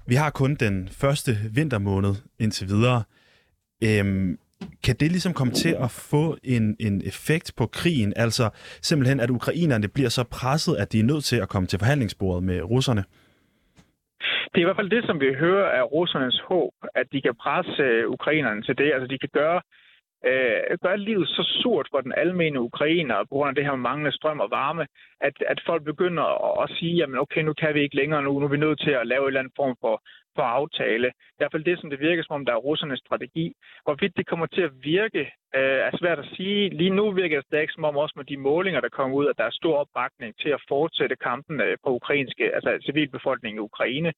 Vi 0.07 0.15
har 0.15 0.31
kun 0.31 0.55
den 0.55 0.89
første 0.89 1.33
vintermåned 1.53 2.15
indtil 2.39 2.69
videre. 2.69 3.03
Øhm, 3.85 4.39
kan 4.87 4.97
det 5.01 5.11
ligesom 5.11 5.33
komme 5.33 5.53
til 5.53 5.77
at 5.85 5.91
få 6.13 6.37
en, 6.45 6.77
en 6.81 7.03
effekt 7.07 7.53
på 7.59 7.67
krigen? 7.67 8.13
Altså 8.17 8.51
simpelthen, 8.83 9.21
at 9.21 9.31
ukrainerne 9.31 9.89
bliver 9.89 10.09
så 10.09 10.25
presset, 10.39 10.77
at 10.77 10.93
de 10.93 11.01
er 11.01 11.05
nødt 11.13 11.25
til 11.25 11.37
at 11.37 11.49
komme 11.49 11.67
til 11.69 11.79
forhandlingsbordet 11.79 12.43
med 12.45 12.63
russerne? 12.63 13.05
Det 14.51 14.59
er 14.61 14.65
i 14.65 14.69
hvert 14.69 14.81
fald 14.81 14.91
det, 14.97 15.05
som 15.07 15.21
vi 15.21 15.35
hører 15.45 15.69
af 15.79 15.83
russernes 15.93 16.41
håb, 16.49 16.75
at 16.95 17.07
de 17.13 17.23
kan 17.23 17.35
presse 17.35 17.83
øh, 17.83 18.11
ukrainerne 18.17 18.63
til 18.63 18.79
det. 18.79 18.89
Altså 18.95 19.07
de 19.13 19.19
kan 19.19 19.33
gøre 19.33 19.61
øh, 20.31 20.79
gør 20.83 20.97
livet 20.97 21.29
så 21.29 21.43
surt 21.63 21.89
for 21.91 22.01
den 22.01 22.15
almene 22.17 22.61
ukrainer 22.61 23.25
på 23.25 23.35
grund 23.35 23.49
af 23.49 23.55
det 23.55 23.65
her 23.65 23.77
manglende 23.77 24.17
strøm 24.17 24.41
og 24.41 24.51
varme, 24.51 24.87
at, 25.21 25.37
at 25.47 25.63
folk 25.67 25.85
begynder 25.85 26.25
at, 26.47 26.65
at 26.65 26.77
sige, 26.77 26.95
jamen 26.97 27.19
okay, 27.19 27.43
nu 27.43 27.53
kan 27.53 27.75
vi 27.75 27.81
ikke 27.83 27.97
længere 27.97 28.23
nu, 28.23 28.39
nu 28.39 28.45
er 28.45 28.51
vi 28.51 28.57
nødt 28.57 28.81
til 28.81 28.91
at 28.91 29.07
lave 29.07 29.23
en 29.23 29.27
eller 29.27 29.41
anden 29.41 29.59
form 29.61 29.77
for, 29.81 30.03
for 30.37 30.43
aftale. 30.43 31.09
I 31.09 31.37
hvert 31.39 31.53
fald 31.53 31.65
det, 31.65 31.81
som 31.81 31.91
det 31.91 32.01
virker 32.01 32.23
som 32.23 32.35
om, 32.35 32.45
der 32.47 32.53
er 32.53 32.67
russernes 32.69 33.01
strategi. 33.07 33.53
Hvorvidt 33.85 34.17
det 34.17 34.27
kommer 34.27 34.47
til 34.47 34.63
at 34.63 34.73
virke, 34.83 35.23
øh, 35.59 35.79
er 35.89 35.97
svært 36.01 36.19
at 36.19 36.31
sige. 36.37 36.69
Lige 36.69 36.97
nu 36.99 37.11
virker 37.11 37.43
det 37.51 37.61
ikke 37.61 37.73
som 37.73 37.85
om, 37.85 37.97
også 37.97 38.15
med 38.17 38.25
de 38.25 38.37
målinger, 38.37 38.81
der 38.81 38.89
kommer 38.89 39.17
ud, 39.17 39.27
at 39.27 39.39
der 39.39 39.45
er 39.45 39.61
stor 39.61 39.77
opbakning 39.77 40.35
til 40.43 40.49
at 40.49 40.65
fortsætte 40.69 41.17
kampen 41.17 41.61
øh, 41.61 41.77
på 41.85 41.91
ukrainske, 41.91 42.55
altså 42.55 42.71
civilbefolkningen 42.87 43.59
i 43.59 43.67
Ukraine. 43.71 44.13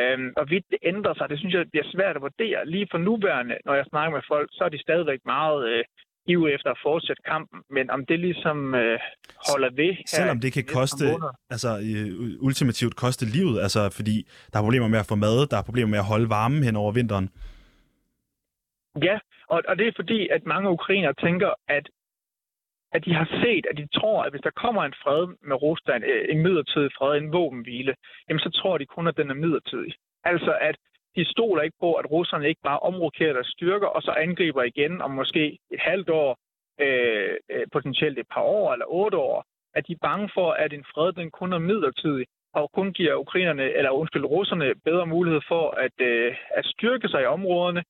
Øhm, 0.00 0.32
og 0.36 0.44
vidt 0.50 0.66
det 0.70 0.78
ændrer 0.82 1.14
sig, 1.14 1.28
det 1.28 1.38
synes 1.38 1.54
jeg 1.54 1.70
bliver 1.70 1.88
svært 1.94 2.16
at 2.16 2.22
vurdere. 2.22 2.66
Lige 2.66 2.88
for 2.90 2.98
nuværende, 2.98 3.56
når 3.64 3.74
jeg 3.74 3.86
snakker 3.90 4.12
med 4.16 4.24
folk, 4.28 4.48
så 4.52 4.64
er 4.64 4.68
de 4.68 4.80
stadigvæk 4.86 5.20
meget 5.24 5.68
øh, 5.68 5.84
ivrig 6.26 6.54
efter 6.54 6.70
at 6.70 6.78
fortsætte 6.82 7.22
kampen. 7.22 7.58
Men 7.70 7.90
om 7.90 8.06
det 8.06 8.18
ligesom 8.20 8.74
øh, 8.74 8.98
holder 9.50 9.70
ved... 9.70 9.92
Her 9.92 10.02
Selvom 10.06 10.40
det 10.40 10.52
kan 10.52 10.64
koste, 10.78 11.06
altså 11.50 11.70
øh, 11.90 12.46
ultimativt 12.46 12.96
koste 12.96 13.24
livet, 13.36 13.56
altså 13.60 13.90
fordi 13.98 14.16
der 14.52 14.58
er 14.58 14.62
problemer 14.62 14.88
med 14.88 14.98
at 14.98 15.06
få 15.06 15.14
mad, 15.14 15.46
der 15.50 15.56
er 15.58 15.62
problemer 15.62 15.90
med 15.90 15.98
at 15.98 16.10
holde 16.12 16.28
varmen 16.30 16.62
hen 16.62 16.76
over 16.76 16.92
vinteren. 16.92 17.28
Ja, 19.02 19.18
og, 19.48 19.62
og 19.68 19.78
det 19.78 19.86
er 19.88 19.92
fordi, 19.96 20.28
at 20.28 20.42
mange 20.46 20.70
ukrainere 20.70 21.14
tænker, 21.26 21.50
at 21.68 21.84
at 22.96 23.04
de 23.04 23.14
har 23.20 23.28
set, 23.42 23.66
at 23.70 23.76
de 23.76 23.86
tror, 23.98 24.22
at 24.22 24.32
hvis 24.32 24.46
der 24.48 24.60
kommer 24.62 24.82
en 24.84 25.00
fred 25.02 25.22
med 25.48 25.56
Rusland, 25.62 26.04
øh, 26.04 26.24
en 26.32 26.42
midlertidig 26.42 26.90
fred, 26.98 27.12
en 27.18 27.32
våbenhvile, 27.32 27.94
jamen 28.28 28.40
så 28.40 28.50
tror 28.50 28.78
de 28.78 28.86
kun, 28.86 29.06
at 29.06 29.16
den 29.16 29.30
er 29.30 29.42
midlertidig. 29.44 29.92
Altså 30.24 30.52
at 30.60 30.76
de 31.16 31.24
stoler 31.24 31.62
ikke 31.62 31.80
på, 31.80 31.92
at 31.94 32.10
russerne 32.10 32.48
ikke 32.48 32.60
bare 32.64 32.78
omrokerer 32.78 33.32
deres 33.32 33.46
styrker, 33.56 33.86
og 33.86 34.02
så 34.02 34.10
angriber 34.10 34.62
igen 34.62 35.02
om 35.02 35.10
måske 35.10 35.58
et 35.74 35.80
halvt 35.80 36.10
år, 36.10 36.38
øh, 36.80 37.36
øh, 37.50 37.66
potentielt 37.72 38.18
et 38.18 38.28
par 38.34 38.40
år 38.40 38.72
eller 38.72 38.86
otte 38.88 39.18
år. 39.18 39.44
At 39.74 39.86
de 39.86 39.92
er 39.92 40.06
bange 40.08 40.30
for, 40.34 40.50
at 40.52 40.72
en 40.72 40.84
fred 40.94 41.12
den 41.12 41.30
kun 41.30 41.52
er 41.52 41.58
midlertidig, 41.58 42.26
og 42.54 42.70
kun 42.72 42.92
giver 42.92 43.14
ukrainerne, 43.14 43.62
eller 43.78 43.90
undskyld, 43.90 44.24
russerne 44.24 44.74
bedre 44.84 45.06
mulighed 45.06 45.40
for 45.48 45.70
at, 45.70 45.96
øh, 46.00 46.36
at 46.50 46.64
styrke 46.64 47.08
sig 47.08 47.22
i 47.22 47.32
områderne, 47.36 47.82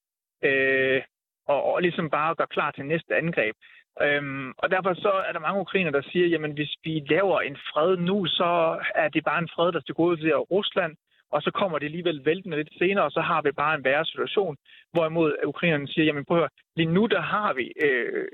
øh, 0.49 1.03
og, 1.49 1.63
og 1.73 1.83
ligesom 1.83 2.11
bare 2.11 2.35
gøre 2.35 2.55
klar 2.57 2.71
til 2.71 2.85
næste 2.85 3.17
angreb. 3.17 3.57
Øhm, 4.03 4.53
og 4.59 4.71
derfor 4.71 4.95
så 4.95 5.13
er 5.29 5.33
der 5.33 5.41
mange 5.41 5.61
ukrainer, 5.61 5.91
der 5.91 6.03
siger, 6.03 6.27
jamen 6.27 6.53
hvis 6.53 6.75
vi 6.85 7.03
laver 7.09 7.41
en 7.41 7.57
fred 7.71 7.97
nu, 7.97 8.27
så 8.27 8.51
er 8.95 9.09
det 9.09 9.25
bare 9.25 9.39
en 9.39 9.49
fred, 9.55 9.73
der 9.73 9.81
til 9.81 9.95
gode 9.95 10.17
til 10.17 10.37
Rusland, 10.37 10.97
og 11.31 11.43
så 11.43 11.51
kommer 11.51 11.79
det 11.79 11.87
alligevel 11.87 12.25
væltende 12.25 12.57
lidt 12.57 12.79
senere, 12.79 13.05
og 13.05 13.11
så 13.13 13.21
har 13.21 13.43
vi 13.43 13.51
bare 13.53 13.75
en 13.75 13.85
værre 13.85 14.05
situation. 14.05 14.57
Hvorimod 14.93 15.33
ukrainerne 15.47 15.89
siger, 15.89 16.05
jamen 16.05 16.25
prøv 16.25 16.37
at 16.37 16.41
høre, 16.41 16.49
lige 16.77 16.93
nu 16.97 17.07
der 17.07 17.21
har 17.21 17.53
vi 17.53 17.73
øh, 17.87 18.27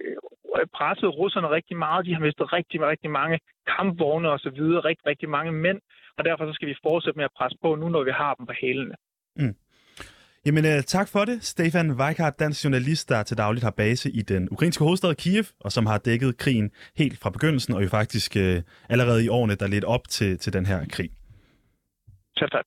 presset 0.74 1.18
russerne 1.18 1.50
rigtig 1.50 1.76
meget. 1.76 2.06
De 2.06 2.14
har 2.14 2.20
mistet 2.20 2.52
rigtig, 2.52 2.80
rigtig 2.80 3.10
mange 3.10 3.38
kampvogne 3.76 4.30
og 4.30 4.40
så 4.40 4.50
videre, 4.50 4.80
rigtig, 4.80 5.06
rigtig 5.06 5.28
mange 5.28 5.52
mænd, 5.52 5.80
og 6.18 6.24
derfor 6.24 6.46
så 6.46 6.52
skal 6.52 6.68
vi 6.68 6.82
fortsætte 6.82 7.16
med 7.16 7.24
at 7.24 7.36
presse 7.38 7.58
på 7.62 7.74
nu, 7.74 7.88
når 7.88 8.02
vi 8.04 8.10
har 8.10 8.34
dem 8.34 8.46
på 8.46 8.52
hælene. 8.60 8.94
Mm. 9.36 9.54
Jamen, 10.46 10.64
øh, 10.64 10.82
tak 10.82 11.08
for 11.08 11.24
det. 11.24 11.44
Stefan 11.44 11.92
Weikart, 11.92 12.38
dansk 12.38 12.64
journalist, 12.64 13.08
der 13.08 13.22
til 13.22 13.36
dagligt 13.38 13.64
har 13.64 13.70
base 13.70 14.10
i 14.10 14.22
den 14.22 14.48
ukrainske 14.50 14.84
hovedstad 14.84 15.14
Kiev, 15.14 15.44
og 15.60 15.72
som 15.72 15.86
har 15.86 15.98
dækket 15.98 16.36
krigen 16.36 16.70
helt 16.96 17.18
fra 17.18 17.30
begyndelsen, 17.30 17.74
og 17.74 17.82
jo 17.82 17.88
faktisk 17.88 18.36
øh, 18.36 18.62
allerede 18.88 19.24
i 19.24 19.28
årene, 19.28 19.54
der 19.54 19.66
lidt 19.66 19.84
op 19.84 20.08
til, 20.08 20.38
til 20.38 20.52
den 20.52 20.66
her 20.66 20.84
krig. 20.88 21.10
Tak, 22.36 22.50
tak. 22.50 22.64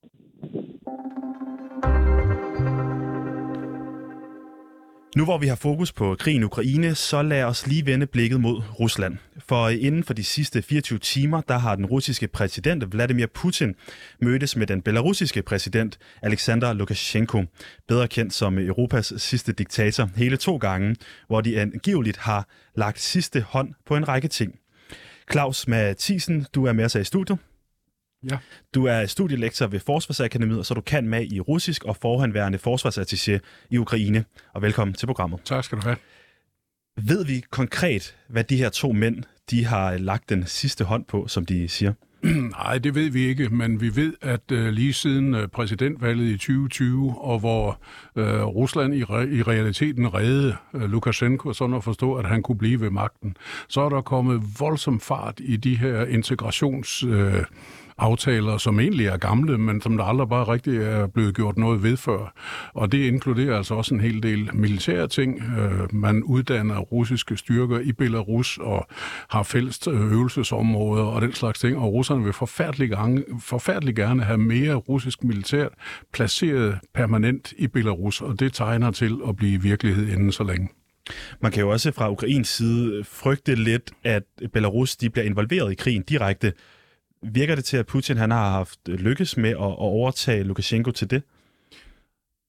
Nu 5.15 5.23
hvor 5.23 5.38
vi 5.38 5.47
har 5.47 5.56
fokus 5.56 5.91
på 5.91 6.15
krigen 6.19 6.41
i 6.41 6.45
Ukraine, 6.45 6.95
så 6.95 7.21
lad 7.21 7.43
os 7.43 7.67
lige 7.67 7.86
vende 7.86 8.06
blikket 8.06 8.41
mod 8.41 8.62
Rusland. 8.80 9.17
For 9.39 9.69
inden 9.69 10.04
for 10.04 10.13
de 10.13 10.23
sidste 10.23 10.62
24 10.62 10.99
timer, 10.99 11.41
der 11.41 11.58
har 11.58 11.75
den 11.75 11.86
russiske 11.86 12.28
præsident 12.28 12.91
Vladimir 12.91 13.25
Putin 13.34 13.75
mødtes 14.21 14.56
med 14.56 14.67
den 14.67 14.82
belarusiske 14.82 15.41
præsident 15.41 15.99
Alexander 16.21 16.73
Lukashenko, 16.73 17.43
bedre 17.88 18.08
kendt 18.08 18.34
som 18.34 18.58
Europas 18.58 19.13
sidste 19.17 19.54
diktator, 19.54 20.10
hele 20.15 20.38
to 20.38 20.58
gange, 20.58 20.95
hvor 21.28 21.41
de 21.41 21.60
angiveligt 21.60 22.17
har 22.17 22.47
lagt 22.75 23.01
sidste 23.01 23.41
hånd 23.41 23.73
på 23.86 23.95
en 23.95 24.08
række 24.08 24.28
ting. 24.28 24.60
Claus 25.32 25.67
Mathisen, 25.67 26.45
du 26.56 26.65
er 26.65 26.73
med 26.73 26.86
os 26.86 26.95
i 26.95 27.04
studiet. 27.04 27.38
Ja. 28.31 28.38
Du 28.75 28.85
er 28.85 29.05
studielektor 29.05 29.67
ved 29.67 29.79
Forsvarsakademiet, 29.79 30.59
og 30.59 30.65
så 30.65 30.73
du 30.73 30.81
kan 30.81 31.07
med 31.07 31.31
i 31.31 31.39
russisk 31.39 31.83
og 31.83 31.97
forhenværende 32.01 32.59
forsvarsattaché 32.67 33.39
i 33.69 33.77
Ukraine. 33.77 34.25
Og 34.53 34.61
velkommen 34.61 34.93
til 34.93 35.05
programmet. 35.05 35.39
Tak 35.45 35.63
skal 35.63 35.77
du 35.77 35.83
have. 35.83 35.97
Ved 37.01 37.25
vi 37.25 37.43
konkret, 37.49 38.15
hvad 38.27 38.43
de 38.43 38.57
her 38.57 38.69
to 38.69 38.91
mænd 38.91 39.23
de 39.49 39.65
har 39.65 39.97
lagt 39.97 40.29
den 40.29 40.45
sidste 40.45 40.83
hånd 40.83 41.05
på, 41.05 41.27
som 41.27 41.45
de 41.45 41.67
siger? 41.67 41.93
Nej, 42.57 42.77
det 42.77 42.95
ved 42.95 43.09
vi 43.09 43.25
ikke, 43.25 43.49
men 43.49 43.81
vi 43.81 43.95
ved, 43.95 44.13
at 44.21 44.51
uh, 44.51 44.57
lige 44.57 44.93
siden 44.93 45.35
uh, 45.35 45.47
præsidentvalget 45.47 46.25
i 46.25 46.38
2020, 46.38 47.15
og 47.21 47.39
hvor 47.39 47.79
uh, 48.15 48.23
Rusland 48.23 48.93
i, 48.95 49.03
re- 49.03 49.35
i 49.35 49.43
realiteten 49.43 50.13
redde 50.13 50.55
uh, 50.73 50.81
Lukashenko, 50.81 51.53
sådan 51.53 51.75
at 51.75 51.83
forstå, 51.83 52.13
at 52.13 52.25
han 52.25 52.43
kunne 52.43 52.57
blive 52.57 52.81
ved 52.81 52.89
magten, 52.89 53.38
så 53.67 53.81
er 53.81 53.89
der 53.89 54.01
kommet 54.01 54.41
voldsom 54.59 54.99
fart 54.99 55.39
i 55.39 55.57
de 55.57 55.75
her 55.75 56.05
integrations... 56.05 57.03
Uh, 57.03 57.43
aftaler, 57.97 58.58
som 58.58 58.79
egentlig 58.79 59.05
er 59.05 59.17
gamle, 59.17 59.58
men 59.58 59.81
som 59.81 59.97
der 59.97 60.03
aldrig 60.03 60.29
bare 60.29 60.43
rigtig 60.43 60.77
er 60.77 61.08
blevet 61.08 61.36
gjort 61.36 61.58
noget 61.58 61.84
ved 61.84 61.97
før. 61.97 62.34
Og 62.73 62.91
det 62.91 62.97
inkluderer 62.97 63.58
altså 63.58 63.73
også 63.73 63.93
en 63.93 63.99
hel 63.99 64.23
del 64.23 64.49
militære 64.53 65.08
ting. 65.08 65.43
Øh, 65.58 65.95
man 65.95 66.23
uddanner 66.23 66.79
russiske 66.79 67.38
styrker 67.38 67.79
i 67.79 67.91
Belarus 67.91 68.58
og 68.58 68.88
har 69.29 69.43
fælles 69.43 69.88
øh, 69.88 70.12
øvelsesområder 70.12 71.03
og 71.03 71.21
den 71.21 71.34
slags 71.34 71.60
ting, 71.60 71.77
og 71.77 71.93
russerne 71.93 72.23
vil 72.23 72.34
forfærdelig, 72.34 72.89
gange, 72.89 73.23
forfærdelig 73.39 73.95
gerne 73.95 74.23
have 74.23 74.38
mere 74.38 74.73
russisk 74.73 75.23
militær 75.23 75.67
placeret 76.13 76.79
permanent 76.93 77.53
i 77.58 77.67
Belarus, 77.67 78.21
og 78.21 78.39
det 78.39 78.53
tegner 78.53 78.91
til 78.91 79.17
at 79.27 79.36
blive 79.36 79.62
virkelighed 79.62 80.08
inden 80.08 80.31
så 80.31 80.43
længe. 80.43 80.69
Man 81.41 81.51
kan 81.51 81.62
jo 81.62 81.69
også 81.69 81.91
fra 81.91 82.12
Ukrains 82.12 82.47
side 82.47 83.03
frygte 83.03 83.55
lidt, 83.55 83.91
at 84.03 84.23
Belarus 84.53 84.95
de 84.95 85.10
bliver 85.10 85.25
involveret 85.25 85.71
i 85.71 85.75
krigen 85.75 86.03
direkte. 86.03 86.53
Virker 87.31 87.55
det 87.55 87.65
til, 87.65 87.77
at 87.77 87.88
Putin 87.88 88.17
han 88.17 88.31
har 88.31 88.49
haft 88.49 88.88
lykkes 88.88 89.38
med 89.38 89.49
at, 89.49 89.55
at 89.55 89.77
overtage 89.77 90.43
Lukashenko 90.43 90.91
til 90.91 91.09
det? 91.09 91.23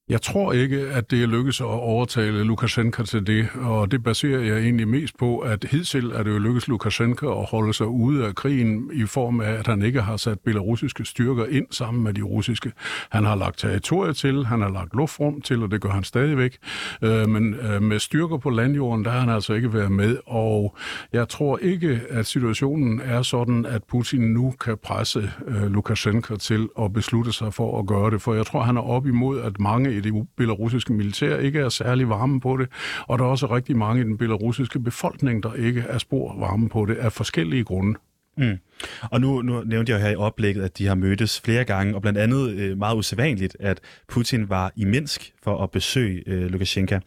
Jeg 0.08 0.22
tror 0.22 0.52
ikke, 0.52 0.76
at 0.76 1.10
det 1.10 1.22
er 1.22 1.26
lykkedes 1.26 1.60
at 1.60 1.66
overtale 1.66 2.44
Lukashenko 2.44 3.02
til 3.02 3.26
det, 3.26 3.48
og 3.54 3.90
det 3.90 4.02
baserer 4.02 4.40
jeg 4.40 4.58
egentlig 4.58 4.88
mest 4.88 5.18
på, 5.18 5.38
at 5.38 5.64
hidtil 5.70 6.10
er 6.10 6.22
det 6.22 6.30
jo 6.30 6.38
lykkedes 6.38 6.68
Lukashenko 6.68 7.40
at 7.40 7.46
holde 7.50 7.74
sig 7.74 7.86
ude 7.86 8.26
af 8.26 8.34
krigen 8.34 8.90
i 8.92 9.06
form 9.06 9.40
af, 9.40 9.50
at 9.52 9.66
han 9.66 9.82
ikke 9.82 10.00
har 10.00 10.16
sat 10.16 10.40
belarusiske 10.40 11.04
styrker 11.04 11.46
ind 11.46 11.66
sammen 11.70 12.04
med 12.04 12.14
de 12.14 12.22
russiske. 12.22 12.72
Han 13.10 13.24
har 13.24 13.34
lagt 13.34 13.58
territorier 13.58 14.12
til, 14.12 14.46
han 14.46 14.60
har 14.60 14.68
lagt 14.68 14.94
luftrum 14.94 15.40
til, 15.40 15.62
og 15.62 15.70
det 15.70 15.80
gør 15.80 15.90
han 15.90 16.04
stadigvæk. 16.04 16.56
Øh, 17.02 17.28
men 17.28 17.54
øh, 17.54 17.82
med 17.82 17.98
styrker 17.98 18.36
på 18.36 18.50
landjorden, 18.50 19.04
der 19.04 19.10
har 19.10 19.20
han 19.20 19.28
altså 19.28 19.52
ikke 19.52 19.72
været 19.72 19.92
med, 19.92 20.16
og 20.26 20.76
jeg 21.12 21.28
tror 21.28 21.58
ikke, 21.58 22.00
at 22.10 22.26
situationen 22.26 23.00
er 23.04 23.22
sådan, 23.22 23.66
at 23.66 23.84
Putin 23.84 24.20
nu 24.20 24.54
kan 24.60 24.76
presse 24.82 25.30
øh, 25.46 25.62
Lukashenko 25.62 26.36
til 26.36 26.68
at 26.80 26.92
beslutte 26.92 27.32
sig 27.32 27.54
for 27.54 27.78
at 27.78 27.86
gøre 27.86 28.10
det, 28.10 28.22
for 28.22 28.34
jeg 28.34 28.46
tror, 28.46 28.62
han 28.62 28.76
er 28.76 28.82
op 28.82 29.06
imod, 29.06 29.40
at 29.40 29.60
mange 29.60 29.95
i 29.96 30.00
det 30.00 30.26
belarusiske 30.36 30.92
militær 30.92 31.38
ikke 31.38 31.60
er 31.60 31.68
særlig 31.68 32.08
varme 32.08 32.40
på 32.40 32.56
det, 32.56 32.68
og 33.06 33.18
der 33.18 33.24
er 33.24 33.28
også 33.28 33.46
rigtig 33.46 33.76
mange 33.76 34.00
i 34.00 34.04
den 34.04 34.18
belarusiske 34.18 34.80
befolkning, 34.80 35.42
der 35.42 35.54
ikke 35.54 35.80
er 35.80 35.98
spor 35.98 36.38
varme 36.38 36.68
på 36.68 36.86
det 36.86 36.96
af 36.96 37.12
forskellige 37.12 37.64
grunde. 37.64 37.98
Mm. 38.38 38.58
Og 39.02 39.20
nu, 39.20 39.42
nu 39.42 39.62
nævnte 39.64 39.92
jeg 39.92 40.00
her 40.00 40.10
i 40.10 40.16
oplægget, 40.16 40.62
at 40.62 40.78
de 40.78 40.86
har 40.86 40.94
mødtes 40.94 41.40
flere 41.40 41.64
gange, 41.64 41.94
og 41.94 42.02
blandt 42.02 42.18
andet 42.18 42.50
øh, 42.50 42.78
meget 42.78 42.96
usædvanligt, 42.96 43.56
at 43.60 43.80
Putin 44.08 44.48
var 44.48 44.72
i 44.76 44.84
Minsk 44.84 45.32
for 45.42 45.62
at 45.62 45.70
besøge 45.70 46.22
øh, 46.26 46.50
Lukashenka. 46.50 47.00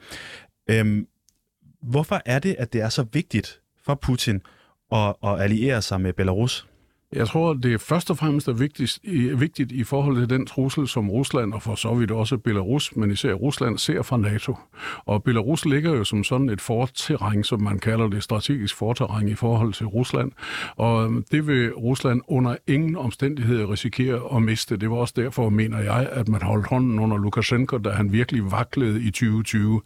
Øhm, 0.69 1.07
hvorfor 1.81 2.21
er 2.25 2.39
det, 2.39 2.55
at 2.59 2.73
det 2.73 2.81
er 2.81 2.89
så 2.89 3.05
vigtigt 3.13 3.59
for 3.85 3.95
Putin 3.95 4.41
at, 4.91 5.15
at 5.23 5.41
alliere 5.41 5.81
sig 5.81 6.01
med 6.01 6.13
Belarus? 6.13 6.68
Jeg 7.13 7.27
tror, 7.27 7.53
det 7.53 7.81
først 7.81 8.09
og 8.11 8.17
fremmest 8.17 8.47
er 8.47 8.53
vigtigt, 8.53 8.99
vigtigt 9.39 9.71
i 9.71 9.83
forhold 9.83 10.17
til 10.17 10.29
den 10.29 10.45
trussel, 10.45 10.87
som 10.87 11.09
Rusland 11.09 11.53
og 11.53 11.61
for 11.61 11.75
så 11.75 11.93
vidt 11.93 12.11
også 12.11 12.37
Belarus, 12.37 12.95
men 12.95 13.11
især 13.11 13.33
Rusland, 13.33 13.77
ser 13.77 14.01
fra 14.01 14.17
NATO. 14.17 14.55
Og 15.05 15.23
Belarus 15.23 15.65
ligger 15.65 15.95
jo 15.95 16.03
som 16.03 16.23
sådan 16.23 16.49
et 16.49 16.61
forterræn, 16.61 17.43
som 17.43 17.61
man 17.61 17.79
kalder 17.79 18.07
det, 18.07 18.23
strategisk 18.23 18.75
forterræn 18.75 19.27
i 19.27 19.35
forhold 19.35 19.73
til 19.73 19.85
Rusland. 19.85 20.31
Og 20.75 21.05
øhm, 21.05 21.25
det 21.31 21.47
vil 21.47 21.73
Rusland 21.73 22.21
under 22.27 22.55
ingen 22.67 22.95
omstændighed 22.95 23.69
risikere 23.69 24.35
at 24.35 24.41
miste. 24.41 24.77
Det 24.77 24.89
var 24.89 24.97
også 24.97 25.13
derfor, 25.17 25.49
mener 25.49 25.79
jeg, 25.79 26.09
at 26.11 26.27
man 26.27 26.41
holdt 26.41 26.67
hånden 26.67 26.99
under 26.99 27.17
Lukashenko, 27.17 27.77
da 27.77 27.89
han 27.89 28.11
virkelig 28.13 28.51
vaklede 28.51 29.01
i 29.01 29.11
2020. 29.11 29.81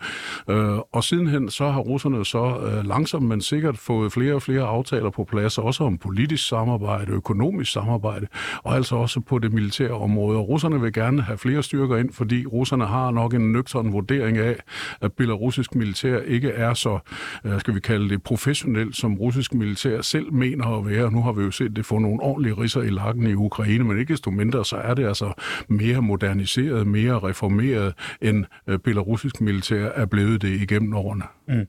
Øh, 0.50 0.78
og 0.92 1.04
sidenhen 1.04 1.50
så 1.50 1.70
har 1.70 1.80
russerne 1.80 2.26
så 2.26 2.60
øh, 2.60 2.86
langsomt, 2.86 3.26
men 3.26 3.42
sikkert 3.42 3.78
fået 3.78 4.12
flere 4.12 4.34
og 4.34 4.42
flere 4.42 4.64
aftaler 4.64 5.10
på 5.10 5.24
plads, 5.24 5.58
også 5.58 5.84
om 5.84 5.98
politisk 5.98 6.48
samarbejde, 6.48 7.13
økonomisk 7.14 7.72
samarbejde, 7.72 8.28
og 8.64 8.76
altså 8.76 8.96
også 8.96 9.20
på 9.20 9.40
det 9.40 9.54
militære 9.54 9.92
område. 9.92 10.38
Og 10.38 10.50
russerne 10.50 10.82
vil 10.82 10.94
gerne 10.94 11.22
have 11.22 11.38
flere 11.38 11.64
styrker 11.64 11.98
ind, 11.98 12.14
fordi 12.14 12.46
russerne 12.46 12.86
har 12.86 13.12
nok 13.12 13.34
en 13.34 13.52
nøgtern 13.52 13.94
vurdering 13.94 14.38
af, 14.38 14.56
at 15.02 15.14
belarusisk 15.14 15.76
militær 15.76 16.20
ikke 16.20 16.50
er 16.50 16.74
så, 16.74 17.00
øh, 17.46 17.60
skal 17.60 17.76
vi 17.76 17.80
kalde 17.80 18.10
det, 18.10 18.24
professionelt, 18.24 18.96
som 18.96 19.16
russisk 19.18 19.54
militær 19.54 20.02
selv 20.02 20.34
mener 20.34 20.78
at 20.78 20.86
være. 20.86 21.12
Nu 21.12 21.22
har 21.22 21.32
vi 21.32 21.44
jo 21.44 21.52
set 21.52 21.76
det 21.76 21.86
få 21.86 22.00
nogle 22.00 22.20
ordentlige 22.22 22.54
risser 22.54 22.82
i 22.82 22.90
lakken 22.90 23.28
i 23.28 23.34
Ukraine, 23.34 23.84
men 23.84 24.00
ikke 24.00 24.14
desto 24.14 24.32
mindre, 24.32 24.66
så 24.66 24.76
er 24.76 24.94
det 24.94 25.08
altså 25.08 25.34
mere 25.68 26.02
moderniseret, 26.02 26.88
mere 26.88 27.20
reformeret, 27.20 27.94
end 28.22 28.46
øh, 28.68 28.80
belarusisk 28.80 29.42
militær 29.42 29.86
er 29.86 30.06
blevet 30.06 30.42
det 30.42 30.62
igennem 30.62 30.94
årene. 30.94 31.24
Mm. 31.48 31.68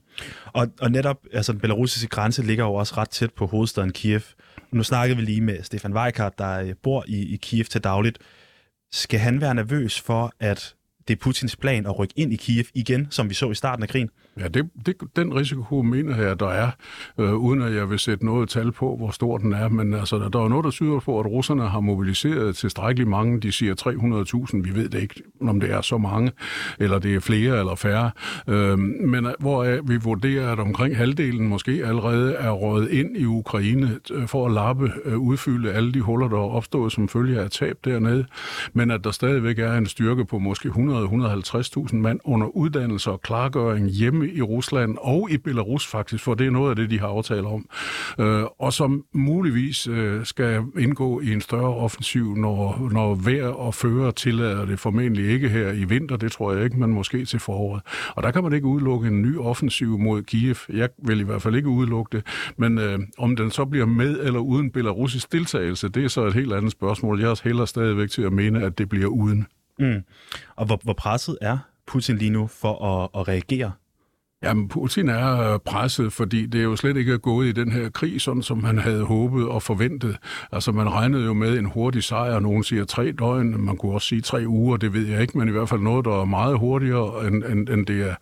Og, 0.53 0.67
og 0.81 0.91
netop, 0.91 1.17
altså 1.33 1.53
den 1.53 1.61
belarusiske 1.61 2.09
grænse 2.09 2.43
ligger 2.43 2.65
jo 2.65 2.75
også 2.75 2.95
ret 2.97 3.09
tæt 3.09 3.31
på 3.37 3.47
hovedstaden 3.47 3.93
Kiev. 3.93 4.21
Nu 4.75 4.83
snakkede 4.83 5.17
vi 5.17 5.25
lige 5.25 5.41
med 5.41 5.63
Stefan 5.63 5.95
Weikart, 5.95 6.39
der 6.39 6.61
øh, 6.61 6.75
bor 6.83 7.05
i, 7.09 7.35
i 7.35 7.37
Kiev 7.37 7.65
til 7.65 7.85
dagligt. 7.85 8.19
Skal 8.93 9.21
han 9.21 9.41
være 9.41 9.55
nervøs 9.55 10.01
for, 10.01 10.33
at 10.41 10.75
det 11.09 11.14
er 11.14 11.19
Putins 11.21 11.57
plan 11.57 11.87
at 11.87 11.99
rykke 11.99 12.14
ind 12.17 12.33
i 12.33 12.37
Kiev 12.37 12.64
igen, 12.75 13.07
som 13.11 13.29
vi 13.29 13.35
så 13.35 13.51
i 13.51 13.55
starten 13.55 13.83
af 13.83 13.88
krigen? 13.88 14.09
Ja, 14.40 14.49
det, 14.49 14.71
det, 14.87 14.95
den 15.17 15.35
risiko 15.35 15.83
mener 15.83 16.17
jeg, 16.17 16.40
der 16.40 16.49
er, 16.49 16.71
øh, 17.19 17.35
uden 17.35 17.62
at 17.62 17.75
jeg 17.75 17.90
vil 17.90 17.99
sætte 17.99 18.25
noget 18.25 18.49
tal 18.49 18.73
på, 18.73 18.97
hvor 18.97 19.11
stor 19.11 19.38
den 19.38 19.53
er. 19.53 19.69
Men 19.69 19.95
altså, 19.95 20.19
der, 20.19 20.29
der 20.29 20.45
er 20.45 20.49
noget, 20.49 20.64
der 20.64 20.71
tyder 20.71 21.01
på, 21.01 21.21
at 21.21 21.27
russerne 21.27 21.69
har 21.69 21.81
mobiliseret 21.81 22.57
tilstrækkeligt 22.57 23.11
mange. 23.11 23.40
De 23.40 23.53
siger 23.53 23.75
300.000. 24.53 24.62
Vi 24.62 24.75
ved 24.75 24.88
det 24.88 25.03
ikke, 25.03 25.23
om 25.40 25.61
det 25.61 25.71
er 25.71 25.81
så 25.81 25.99
mange, 25.99 26.33
eller 26.79 26.99
det 26.99 27.14
er 27.14 27.21
flere 27.21 27.59
eller 27.59 27.75
færre. 27.75 28.11
Øh, 28.49 28.79
men 28.79 29.27
øh, 29.27 29.33
hvor 29.38 29.64
øh, 29.64 29.88
vi 29.88 29.97
vurderer, 29.97 30.53
at 30.53 30.59
omkring 30.59 30.97
halvdelen 30.97 31.49
måske 31.49 31.83
allerede 31.85 32.35
er 32.35 32.51
røget 32.51 32.90
ind 32.90 33.17
i 33.17 33.25
Ukraine 33.25 33.99
øh, 34.11 34.27
for 34.29 34.47
at 34.47 34.53
lappe, 34.53 34.93
øh, 35.05 35.19
udfylde 35.19 35.73
alle 35.73 35.93
de 35.93 36.01
huller, 36.01 36.29
der 36.29 36.37
er 36.37 36.51
opstået 36.51 36.93
som 36.93 37.09
følge 37.09 37.40
af 37.40 37.51
tab 37.51 37.77
dernede. 37.85 38.27
Men 38.73 38.90
at 38.90 39.05
der 39.05 39.11
stadigvæk 39.11 39.59
er 39.59 39.75
en 39.75 39.87
styrke 39.87 40.25
på 40.25 40.38
måske 40.38 40.69
100-150.000 41.03 41.97
mand 41.97 42.21
under 42.25 42.47
uddannelse 42.47 43.11
og 43.11 43.21
klargøring 43.21 43.89
hjemme 43.89 44.29
i 44.29 44.43
Rusland 44.43 44.97
og 45.01 45.31
i 45.31 45.37
Belarus 45.37 45.87
faktisk, 45.87 46.25
for 46.25 46.35
det 46.35 46.47
er 46.47 46.51
noget 46.51 46.71
af 46.71 46.77
det, 46.77 46.91
de 46.91 47.01
har 47.01 47.09
aftalt 47.09 47.47
om, 47.47 47.69
øh, 48.19 48.45
og 48.59 48.73
som 48.73 49.05
muligvis 49.13 49.87
øh, 49.87 50.25
skal 50.27 50.63
indgå 50.79 51.21
i 51.21 51.33
en 51.33 51.41
større 51.41 51.75
offensiv, 51.75 52.35
når, 52.37 52.89
når 52.93 53.15
vejr 53.15 53.49
og 53.49 53.75
føre 53.75 54.13
tillader 54.13 54.65
det 54.65 54.81
formentlig 54.81 55.31
ikke 55.31 55.49
her 55.49 55.73
i 55.73 55.85
vinter, 55.85 56.17
det 56.17 56.33
tror 56.33 56.53
jeg 56.53 56.65
ikke, 56.65 56.79
men 56.81 56.91
måske 56.91 57.25
til 57.25 57.41
foråret. 57.41 57.83
Og 58.17 58.23
der 58.23 58.31
kan 58.31 58.43
man 58.43 58.53
ikke 58.53 58.67
udelukke 58.67 59.09
en 59.09 59.23
ny 59.23 59.39
offensiv 59.39 59.99
mod 59.99 60.23
Kiev. 60.23 60.57
Jeg 60.69 60.89
vil 60.99 61.21
i 61.21 61.25
hvert 61.25 61.43
fald 61.43 61.55
ikke 61.55 61.69
udelukke 61.69 62.17
det, 62.17 62.27
men 62.57 62.79
øh, 62.79 62.99
om 63.19 63.37
den 63.37 63.51
så 63.51 63.65
bliver 63.65 63.87
med 63.87 64.21
eller 64.21 64.41
uden 64.41 64.71
belarusisk 64.71 65.33
deltagelse, 65.33 65.89
det 65.89 66.05
er 66.05 66.09
så 66.09 66.27
et 66.27 66.35
helt 66.35 66.53
andet 66.53 66.73
spørgsmål. 66.73 67.21
Jeg 67.21 67.31
er 67.31 67.41
heller 67.45 67.65
stadigvæk 67.65 68.11
til 68.11 68.23
at 68.23 68.33
mene, 68.33 68.63
at 68.63 68.79
det 68.79 68.89
bliver 68.89 69.07
uden. 69.07 69.47
Mm. 69.79 70.05
Og 70.57 70.67
hvor, 70.67 70.81
hvor 70.83 70.93
presset 70.93 71.39
er 71.41 71.59
Putin 71.87 72.17
lige 72.17 72.31
nu 72.31 72.47
for 72.47 72.85
at, 72.85 73.11
at 73.21 73.29
reagere 73.29 73.73
Jamen, 74.45 74.69
Putin 74.69 75.09
er 75.09 75.53
øh, 75.53 75.59
presset, 75.65 76.13
fordi 76.13 76.47
det 76.47 76.59
er 76.59 76.65
jo 76.65 76.77
slet 76.77 76.97
ikke 76.97 77.19
gået 77.19 77.47
i 77.47 77.53
den 77.53 77.73
her 77.73 77.89
krig, 77.89 78.21
sådan 78.21 78.43
som 78.43 78.65
han 78.65 78.79
havde 78.79 79.05
håbet 79.05 79.49
og 79.49 79.63
forventet. 79.63 80.17
Altså, 80.53 80.73
man 80.73 80.93
regnede 80.93 81.25
jo 81.25 81.33
med 81.33 81.59
en 81.59 81.65
hurtig 81.65 82.03
sejr. 82.03 82.41
Nogen 82.41 82.65
siger 82.65 82.85
tre 82.85 83.13
døgn, 83.13 83.65
man 83.65 83.77
kunne 83.77 83.93
også 83.93 84.09
sige 84.09 84.21
tre 84.21 84.45
uger, 84.47 84.77
det 84.77 84.93
ved 84.93 85.07
jeg 85.07 85.21
ikke, 85.21 85.39
men 85.39 85.49
i 85.49 85.53
hvert 85.53 85.69
fald 85.69 85.81
noget, 85.81 86.05
der 86.05 86.21
er 86.21 86.25
meget 86.25 86.59
hurtigere, 86.59 87.27
end, 87.27 87.45
end, 87.45 87.69
end, 87.69 87.87
det, 87.87 88.11
er, 88.11 88.15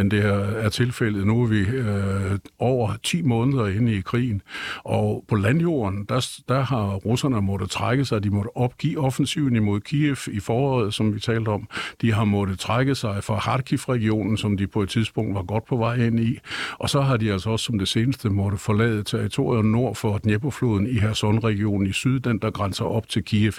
end 0.00 0.10
det 0.10 0.24
er, 0.24 0.38
er 0.38 0.68
tilfældet. 0.68 1.26
Nu 1.26 1.42
er 1.42 1.46
vi 1.46 1.60
øh, 1.60 2.38
over 2.58 2.92
10 3.02 3.22
måneder 3.22 3.66
inde 3.66 3.94
i 3.94 4.00
krigen, 4.00 4.42
og 4.84 5.24
på 5.28 5.34
landjorden, 5.34 6.04
der, 6.08 6.28
der 6.48 6.60
har 6.60 6.94
russerne 6.94 7.42
måttet 7.42 7.70
trække 7.70 8.04
sig. 8.04 8.24
De 8.24 8.30
måtte 8.30 8.56
opgive 8.56 8.98
offensiven 8.98 9.56
imod 9.56 9.80
Kiev 9.80 10.16
i 10.32 10.40
foråret, 10.40 10.94
som 10.94 11.14
vi 11.14 11.20
talte 11.20 11.48
om. 11.48 11.68
De 12.00 12.12
har 12.12 12.24
måttet 12.24 12.58
trække 12.58 12.94
sig 12.94 13.24
fra 13.24 13.38
Kharkiv-regionen, 13.38 14.36
som 14.36 14.56
de 14.56 14.66
på 14.66 14.82
et 14.82 14.88
tidspunkt 14.88 15.34
var 15.34 15.42
godt 15.42 15.69
på 15.70 15.76
vej 15.76 15.94
ind 15.94 16.20
i. 16.20 16.38
Og 16.78 16.90
så 16.90 17.00
har 17.00 17.16
de 17.16 17.32
altså 17.32 17.50
også 17.50 17.64
som 17.64 17.78
det 17.78 17.88
seneste 17.88 18.30
måtte 18.30 18.58
forlade 18.58 19.02
territoriet 19.02 19.64
nord 19.64 19.94
for 19.94 20.18
Dnepofloden 20.18 20.86
i 20.86 20.98
Kherson-regionen 20.98 21.86
i 21.86 21.92
syd, 21.92 22.20
den 22.20 22.38
der 22.38 22.50
grænser 22.50 22.84
op 22.84 23.08
til 23.08 23.24
Kiev 23.24 23.52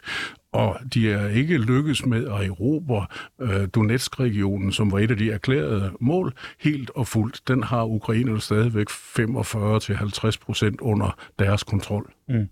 og 0.53 0.79
de 0.93 1.11
er 1.11 1.27
ikke 1.27 1.57
lykkes 1.57 2.05
med 2.05 2.25
at 2.25 2.47
erobre 2.47 3.05
øh, 3.41 3.67
Donetsk-regionen, 3.75 4.71
som 4.71 4.91
var 4.91 4.99
et 4.99 5.11
af 5.11 5.17
de 5.17 5.31
erklærede 5.31 5.91
mål, 5.99 6.33
helt 6.59 6.91
og 6.95 7.07
fuldt. 7.07 7.41
Den 7.47 7.63
har 7.63 7.83
Ukraine 7.83 8.41
stadigvæk 8.41 8.89
45-50 8.89 10.37
procent 10.45 10.81
under 10.81 11.17
deres 11.39 11.63
kontrol. 11.63 12.11
Mm 12.29 12.47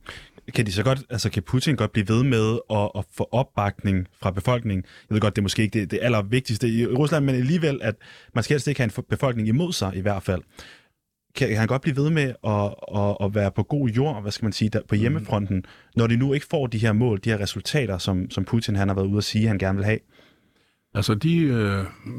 kan 0.54 0.66
de 0.66 0.72
så 0.72 0.84
godt, 0.84 1.04
altså 1.10 1.30
kan 1.30 1.44
Putin 1.44 1.76
godt 1.76 1.92
blive 1.92 2.08
ved 2.08 2.24
med 2.24 2.60
at, 2.70 2.92
at 2.98 3.06
få 3.18 3.30
opbakning 3.32 4.08
fra 4.22 4.32
befolkningen? 4.32 4.86
Jeg 5.10 5.14
ved 5.16 5.22
godt, 5.22 5.36
det 5.36 5.42
er 5.42 5.44
måske 5.44 5.62
ikke 5.62 5.80
det, 5.80 5.92
det 5.92 6.00
allervigtigste 6.02 6.68
i 6.68 6.86
Rusland, 6.86 7.26
men 7.26 7.36
alligevel, 7.36 7.80
at 7.82 7.96
man 8.36 8.44
skal 8.44 8.54
helst 8.54 8.68
ikke 8.68 8.82
have 8.82 8.92
en 8.98 9.04
befolkning 9.10 9.48
imod 9.48 9.74
sig 9.74 9.96
i 9.96 10.02
hvert 10.02 10.24
fald. 10.24 10.42
Kan, 11.36 11.48
kan 11.48 11.58
han 11.58 11.68
godt 11.68 11.82
blive 11.82 11.96
ved 11.96 12.10
med 12.10 12.34
at, 12.44 12.74
at, 13.00 13.18
at 13.26 13.36
være 13.36 13.52
på 13.52 13.64
god 13.64 13.90
jord, 13.90 14.22
hvad 14.22 14.32
skal 14.32 14.46
man 14.46 14.54
sige, 14.54 14.70
der, 14.70 14.82
på 14.88 14.96
mm. 14.96 15.02
hjemmefronten, 15.02 15.66
når 15.96 16.08
de 16.08 16.18
nu 16.18 16.34
ikke 16.34 16.46
får 16.50 16.68
de 16.68 16.78
her 16.78 16.94
mål, 16.94 17.20
de 17.24 17.30
her 17.30 17.40
resultater, 17.40 17.98
som, 17.98 18.30
som 18.30 18.46
Putin 18.46 18.76
han 18.76 18.88
har 18.88 18.96
været 18.96 19.08
ude 19.08 19.18
at 19.18 19.24
sige, 19.24 19.48
han 19.48 19.58
gerne 19.58 19.78
vil 19.78 19.86
have? 19.86 20.00
Altså 21.00 21.16
de 21.16 21.38
øh, 21.38 22.12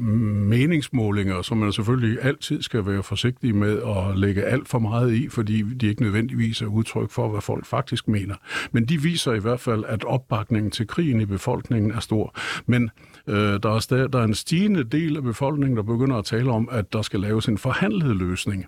meningsmålinger, 0.49 1.41
som 1.41 1.57
man 1.57 1.71
selvfølgelig 1.71 2.17
altid 2.21 2.61
skal 2.61 2.85
være 2.85 3.03
forsigtig 3.03 3.55
med 3.55 3.81
at 3.81 4.17
lægge 4.17 4.43
alt 4.43 4.67
for 4.67 4.79
meget 4.79 5.13
i, 5.13 5.29
fordi 5.29 5.61
de 5.61 5.87
ikke 5.87 6.01
nødvendigvis 6.01 6.61
er 6.61 6.65
udtryk 6.65 7.09
for, 7.09 7.29
hvad 7.29 7.41
folk 7.41 7.65
faktisk 7.65 8.07
mener. 8.07 8.35
Men 8.71 8.85
de 8.85 9.01
viser 9.01 9.33
i 9.33 9.39
hvert 9.39 9.59
fald, 9.59 9.83
at 9.87 10.03
opbakningen 10.03 10.71
til 10.71 10.87
krigen 10.87 11.21
i 11.21 11.25
befolkningen 11.25 11.91
er 11.91 11.99
stor. 11.99 12.35
Men 12.65 12.89
øh, 13.27 13.35
der, 13.35 13.75
er 13.75 13.79
stadig, 13.79 14.13
der 14.13 14.19
er 14.19 14.23
en 14.23 14.35
stigende 14.35 14.83
del 14.83 15.17
af 15.17 15.23
befolkningen, 15.23 15.77
der 15.77 15.83
begynder 15.83 16.17
at 16.17 16.25
tale 16.25 16.51
om, 16.51 16.69
at 16.71 16.93
der 16.93 17.01
skal 17.01 17.19
laves 17.19 17.45
en 17.45 17.57
forhandlet 17.57 18.15
løsning. 18.15 18.65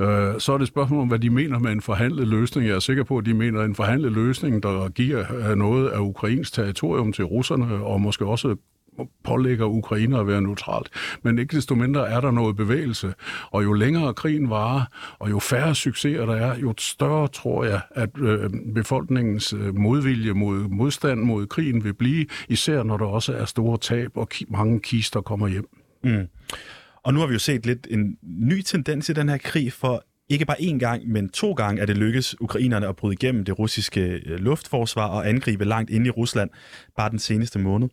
Øh, 0.00 0.34
så 0.38 0.52
er 0.52 0.58
det 0.58 0.68
spørgsmål 0.68 1.00
om, 1.00 1.08
hvad 1.08 1.18
de 1.18 1.30
mener 1.30 1.58
med 1.58 1.72
en 1.72 1.80
forhandlet 1.80 2.28
løsning. 2.28 2.68
Jeg 2.68 2.74
er 2.74 2.80
sikker 2.80 3.04
på, 3.04 3.18
at 3.18 3.26
de 3.26 3.34
mener 3.34 3.62
en 3.62 3.74
forhandlet 3.74 4.12
løsning, 4.12 4.62
der 4.62 4.88
giver 4.88 5.50
øh, 5.50 5.56
noget 5.56 5.88
af 5.88 5.98
Ukrains 5.98 6.50
territorium 6.50 7.12
til 7.12 7.24
russerne, 7.24 7.74
og 7.74 8.00
måske 8.00 8.26
også 8.26 8.56
pålægger 9.24 9.66
Ukraine 9.66 10.18
at 10.18 10.26
være 10.26 10.42
neutralt. 10.42 10.88
Men 11.22 11.38
ikke 11.38 11.56
desto 11.56 11.74
mindre 11.74 12.08
er 12.08 12.20
der 12.20 12.30
noget 12.30 12.56
bevægelse. 12.56 13.14
Og 13.50 13.64
jo 13.64 13.72
længere 13.72 14.14
krigen 14.14 14.50
varer, 14.50 14.84
og 15.18 15.30
jo 15.30 15.38
færre 15.38 15.74
succeser 15.74 16.26
der 16.26 16.36
er, 16.36 16.58
jo 16.58 16.74
større 16.78 17.28
tror 17.28 17.64
jeg, 17.64 17.80
at 17.90 18.10
øh, 18.18 18.50
befolkningens 18.74 19.52
øh, 19.52 19.76
modvilje 19.76 20.32
mod 20.32 20.58
modstand 20.58 21.20
mod 21.20 21.46
krigen 21.46 21.84
vil 21.84 21.94
blive, 21.94 22.26
især 22.48 22.82
når 22.82 22.96
der 22.96 23.06
også 23.06 23.32
er 23.32 23.44
store 23.44 23.78
tab 23.78 24.16
og 24.16 24.28
ki- 24.34 24.44
mange 24.48 24.80
kister 24.80 25.20
kommer 25.20 25.48
hjem. 25.48 25.68
Mm. 26.04 26.26
Og 27.02 27.14
nu 27.14 27.20
har 27.20 27.26
vi 27.26 27.32
jo 27.32 27.38
set 27.38 27.66
lidt 27.66 27.86
en 27.90 28.16
ny 28.22 28.62
tendens 28.62 29.08
i 29.08 29.12
den 29.12 29.28
her 29.28 29.36
krig, 29.36 29.72
for 29.72 30.04
ikke 30.28 30.46
bare 30.46 30.60
én 30.60 30.78
gang, 30.78 31.08
men 31.08 31.28
to 31.28 31.52
gange 31.52 31.82
er 31.82 31.86
det 31.86 31.96
lykkes 31.96 32.40
ukrainerne 32.40 32.88
at 32.88 32.96
bryde 32.96 33.12
igennem 33.12 33.44
det 33.44 33.58
russiske 33.58 34.00
øh, 34.00 34.38
luftforsvar 34.38 35.06
og 35.06 35.28
angribe 35.28 35.64
langt 35.64 35.90
ind 35.90 36.06
i 36.06 36.10
Rusland, 36.10 36.50
bare 36.96 37.10
den 37.10 37.18
seneste 37.18 37.58
måned. 37.58 37.88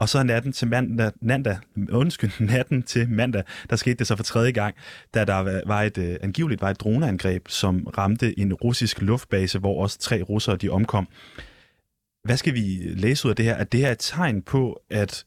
Og 0.00 0.08
så 0.08 0.22
natten 0.22 0.52
til 0.52 0.68
mandag, 0.68 1.12
mandag, 1.22 1.58
undskyld, 1.92 2.30
natten 2.52 2.82
til 2.82 3.10
mandag, 3.10 3.42
der 3.70 3.76
skete 3.76 3.94
det 3.94 4.06
så 4.06 4.16
for 4.16 4.24
tredje 4.24 4.50
gang, 4.50 4.74
da 5.14 5.24
der 5.24 5.62
var 5.66 5.82
et, 5.82 5.98
øh, 5.98 6.16
angiveligt 6.20 6.60
var 6.60 6.70
et 6.70 6.80
droneangreb, 6.80 7.48
som 7.48 7.86
ramte 7.98 8.38
en 8.38 8.54
russisk 8.54 9.00
luftbase, 9.00 9.58
hvor 9.58 9.82
også 9.82 9.98
tre 9.98 10.22
russere 10.22 10.56
de 10.56 10.68
omkom. 10.68 11.08
Hvad 12.24 12.36
skal 12.36 12.54
vi 12.54 12.60
læse 12.96 13.26
ud 13.26 13.30
af 13.30 13.36
det 13.36 13.44
her? 13.44 13.54
Er 13.54 13.64
det 13.64 13.80
her 13.80 13.92
et 13.92 13.98
tegn 13.98 14.42
på, 14.42 14.82
at 14.90 15.24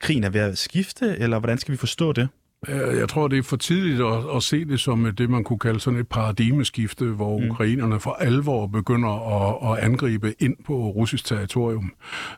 krigen 0.00 0.24
er 0.24 0.30
ved 0.30 0.40
at 0.40 0.58
skifte, 0.58 1.16
eller 1.18 1.38
hvordan 1.38 1.58
skal 1.58 1.72
vi 1.72 1.76
forstå 1.76 2.12
det? 2.12 2.28
Øh, 2.68 2.98
jeg 2.98 3.08
tror, 3.08 3.28
det 3.28 3.38
er 3.38 3.42
for 3.42 3.56
tidligt 3.56 4.00
at, 4.00 4.36
at 4.36 4.42
se 4.42 4.64
det 4.64 4.80
som 4.80 5.14
det, 5.18 5.30
man 5.30 5.44
kunne 5.44 5.58
kalde 5.58 5.80
sådan 5.80 6.00
et 6.00 6.08
paradigmeskifte, 6.08 7.04
hvor 7.04 7.38
mm. 7.38 7.50
ukrainerne 7.50 8.00
for 8.00 8.10
alvor 8.10 8.66
begynder 8.66 9.08
at, 9.08 9.72
at 9.72 9.84
angribe 9.84 10.34
ind 10.38 10.56
på 10.64 10.72
russisk 10.72 11.24
territorium. 11.24 11.92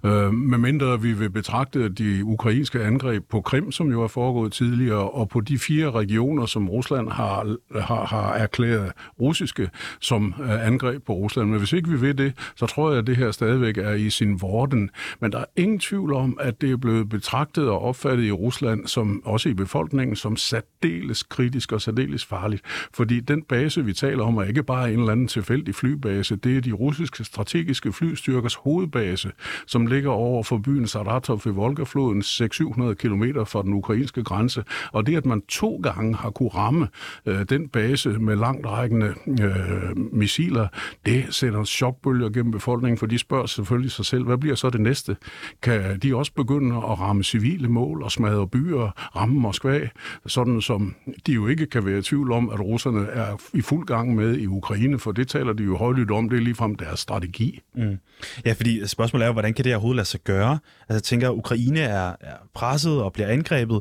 Øh, 0.05 0.33
medmindre 0.35 1.03
vi 1.03 1.13
vil 1.13 1.31
betragte 1.31 1.89
de 1.89 2.25
ukrainske 2.25 2.83
angreb 2.85 3.25
på 3.31 3.41
Krim, 3.41 3.73
som 3.73 3.91
jo 3.91 4.03
er 4.03 4.09
foregået 4.09 4.53
tidligere, 4.53 5.11
og 5.11 5.29
på 5.29 5.41
de 5.41 5.59
fire 5.59 5.91
regioner, 5.91 6.47
som 6.47 6.69
Rusland 6.69 7.11
har, 7.11 7.57
har, 7.81 8.07
har 8.07 8.33
erklæret 8.33 8.93
russiske 9.21 9.71
som 10.01 10.35
øh, 10.43 10.67
angreb 10.67 11.03
på 11.07 11.13
Rusland. 11.13 11.49
Men 11.49 11.59
hvis 11.59 11.73
ikke 11.73 11.91
vi 11.91 12.01
vil 12.01 12.19
det, 12.19 12.33
så 12.57 12.67
tror 12.67 12.91
jeg, 12.91 12.99
at 12.99 13.07
det 13.07 13.17
her 13.17 13.31
stadigvæk 13.31 13.79
er 13.79 13.93
i 13.93 14.11
sin 14.11 14.41
vorden. 14.41 14.91
Men 15.21 15.33
der 15.33 15.39
er 15.39 15.45
ingen 15.57 15.79
tvivl 15.79 16.13
om, 16.13 16.39
at 16.41 16.61
det 16.61 16.71
er 16.71 16.77
blevet 16.77 17.09
betragtet 17.09 17.69
og 17.69 17.83
opfattet 17.83 18.25
i 18.25 18.33
Rusland, 18.33 18.87
som 18.87 19.23
også 19.25 19.49
i 19.49 19.55
befolkningen, 19.55 20.17
som 20.19 20.37
særdeles 20.37 21.23
kritisk 21.23 21.73
og 21.73 21.81
særdeles 21.81 22.25
farligt. 22.25 22.63
Fordi 22.95 23.21
den 23.21 23.43
base, 23.43 23.85
vi 23.85 23.93
taler 23.93 24.25
om, 24.25 24.37
er 24.37 24.43
ikke 24.43 24.63
bare 24.63 24.93
en 24.93 24.99
eller 24.99 25.13
anden 25.13 25.29
tilfældig 25.29 25.75
flybase. 25.75 26.37
Det 26.37 26.57
er 26.57 26.61
de 26.61 26.73
russiske 26.73 27.25
strategiske 27.25 27.93
flystyrkers 27.93 28.55
hovedbase, 28.55 29.33
som 29.67 29.87
ligger 29.87 30.11
over 30.11 30.43
for 30.43 30.59
byen 30.59 30.87
Saratov 30.87 31.41
ved 31.45 31.53
Volgafloden, 31.53 32.23
600-700 32.23 32.95
km 32.95 33.25
fra 33.47 33.63
den 33.63 33.75
ukrainske 33.75 34.25
grænse. 34.25 34.65
Og 34.93 35.07
det, 35.07 35.17
at 35.17 35.27
man 35.27 35.43
to 35.49 35.81
gange 35.83 36.17
har 36.17 36.31
kunne 36.31 36.49
ramme 36.49 36.89
øh, 37.27 37.45
den 37.49 37.69
base 37.69 38.09
med 38.09 38.37
langt 38.37 38.67
rækkende 38.67 39.15
øh, 39.29 39.97
missiler, 40.13 40.69
det 41.07 41.27
sætter 41.31 41.65
chokbølger 41.65 42.29
gennem 42.29 42.53
befolkningen, 42.53 42.99
for 42.99 43.07
de 43.07 43.19
spørger 43.19 43.47
selvfølgelig 43.47 43.93
sig 43.93 44.05
selv, 44.05 44.25
hvad 44.25 44.39
bliver 44.39 44.57
så 44.57 44.71
det 44.71 44.81
næste? 44.81 45.17
Kan 45.63 45.99
de 45.99 46.17
også 46.17 46.33
begynde 46.33 46.77
at 46.77 47.01
ramme 47.01 47.25
civile 47.25 47.69
mål 47.69 48.03
og 48.03 48.13
smadre 48.13 48.49
byer, 48.49 48.91
ramme 49.17 49.41
Moskva? 49.41 49.89
Sådan 50.27 50.61
som 50.61 50.95
de 51.27 51.33
jo 51.33 51.47
ikke 51.47 51.67
kan 51.67 51.87
være 51.87 51.99
i 51.99 52.03
tvivl 52.03 52.33
om, 52.33 52.51
at 52.51 52.61
russerne 52.61 53.07
er 53.07 53.37
i 53.55 53.61
fuld 53.61 53.87
gang 53.87 54.15
med 54.15 54.37
i 54.37 54.47
Ukraine, 54.47 54.99
for 54.99 55.13
det 55.13 55.29
taler 55.29 55.53
de 55.53 55.65
jo 55.65 55.77
højlydt 55.77 56.11
om, 56.11 56.29
det 56.29 56.37
er 56.37 56.41
ligefrem 56.43 56.75
deres 56.75 57.01
strategi. 57.01 57.61
Mm. 57.75 57.99
Ja, 58.45 58.53
fordi 58.53 58.87
spørgsmålet 58.87 59.25
er 59.25 59.27
jo, 59.27 59.33
hvordan 59.33 59.55
kan 59.55 59.65
det 59.65 59.75
overhovedet 59.75 59.97
lade 59.97 60.09
sig 60.09 60.21
gøre? 60.21 60.59
Altså 60.89 60.95
jeg 60.95 61.03
tænker, 61.03 61.29
at 61.29 61.35
Ukraine 61.35 61.81
er, 61.81 62.17
er 62.21 62.37
presset 62.55 63.03
og 63.03 63.13
bliver 63.13 63.29
angrebet, 63.29 63.81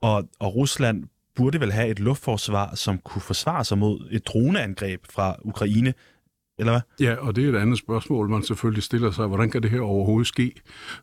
og, 0.00 0.28
og 0.40 0.54
Rusland 0.54 1.04
burde 1.36 1.60
vel 1.60 1.72
have 1.72 1.88
et 1.88 2.00
luftforsvar, 2.00 2.74
som 2.74 2.98
kunne 2.98 3.22
forsvare 3.22 3.64
sig 3.64 3.78
mod 3.78 4.08
et 4.10 4.26
droneangreb 4.26 5.00
fra 5.10 5.36
Ukraine, 5.44 5.94
eller 6.58 6.72
hvad? 6.72 7.06
Ja, 7.06 7.14
og 7.14 7.36
det 7.36 7.44
er 7.44 7.48
et 7.48 7.56
andet 7.56 7.78
spørgsmål, 7.78 8.28
man 8.28 8.42
selvfølgelig 8.42 8.82
stiller 8.82 9.10
sig. 9.10 9.26
Hvordan 9.26 9.50
kan 9.50 9.62
det 9.62 9.70
her 9.70 9.80
overhovedet 9.80 10.26
ske? 10.26 10.52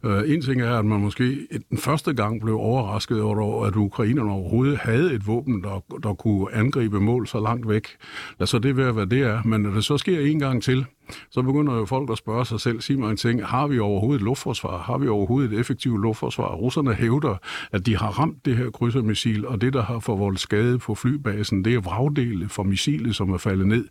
Uh, 0.03 0.31
en 0.31 0.41
ting 0.41 0.61
er, 0.61 0.79
at 0.79 0.85
man 0.85 0.99
måske 0.99 1.47
den 1.69 1.77
første 1.77 2.13
gang 2.13 2.41
blev 2.41 2.55
overrasket 2.55 3.21
over, 3.21 3.65
at 3.65 3.75
ukrainerne 3.75 4.31
overhovedet 4.31 4.77
havde 4.77 5.13
et 5.13 5.27
våben, 5.27 5.63
der, 5.63 5.83
der 6.03 6.13
kunne 6.13 6.53
angribe 6.53 6.99
mål 6.99 7.27
så 7.27 7.39
langt 7.39 7.69
væk. 7.69 7.87
Lad 8.39 8.47
så 8.47 8.59
det 8.59 8.77
være, 8.77 8.91
hvad 8.91 9.07
det 9.07 9.21
er. 9.21 9.43
Men 9.43 9.61
når 9.61 9.71
det 9.71 9.85
så 9.85 9.97
sker 9.97 10.19
en 10.19 10.39
gang 10.39 10.63
til, 10.63 10.85
så 11.31 11.41
begynder 11.41 11.75
jo 11.75 11.85
folk 11.85 12.09
at 12.09 12.17
spørge 12.17 12.45
sig 12.45 12.59
selv, 12.59 12.81
sig 12.81 12.99
mig 12.99 13.11
en 13.11 13.17
ting, 13.17 13.45
har 13.45 13.67
vi 13.67 13.79
overhovedet 13.79 14.19
et 14.19 14.25
luftforsvar? 14.25 14.77
Har 14.77 14.97
vi 14.97 15.07
overhovedet 15.07 15.53
et 15.53 15.59
effektivt 15.59 16.01
luftforsvar? 16.01 16.55
Russerne 16.55 16.93
hævder, 16.93 17.37
at 17.71 17.85
de 17.85 17.97
har 17.97 18.07
ramt 18.07 18.45
det 18.45 18.57
her 18.57 18.69
krydsermissil, 18.69 19.47
og 19.47 19.61
det, 19.61 19.73
der 19.73 19.81
har 19.81 19.99
forvoldt 19.99 20.39
skade 20.39 20.79
på 20.79 20.95
flybasen, 20.95 21.65
det 21.65 21.73
er 21.73 21.79
vragdele 21.79 22.49
fra 22.49 22.63
missilet, 22.63 23.15
som 23.15 23.29
er 23.29 23.37
faldet 23.37 23.67
ned. 23.67 23.87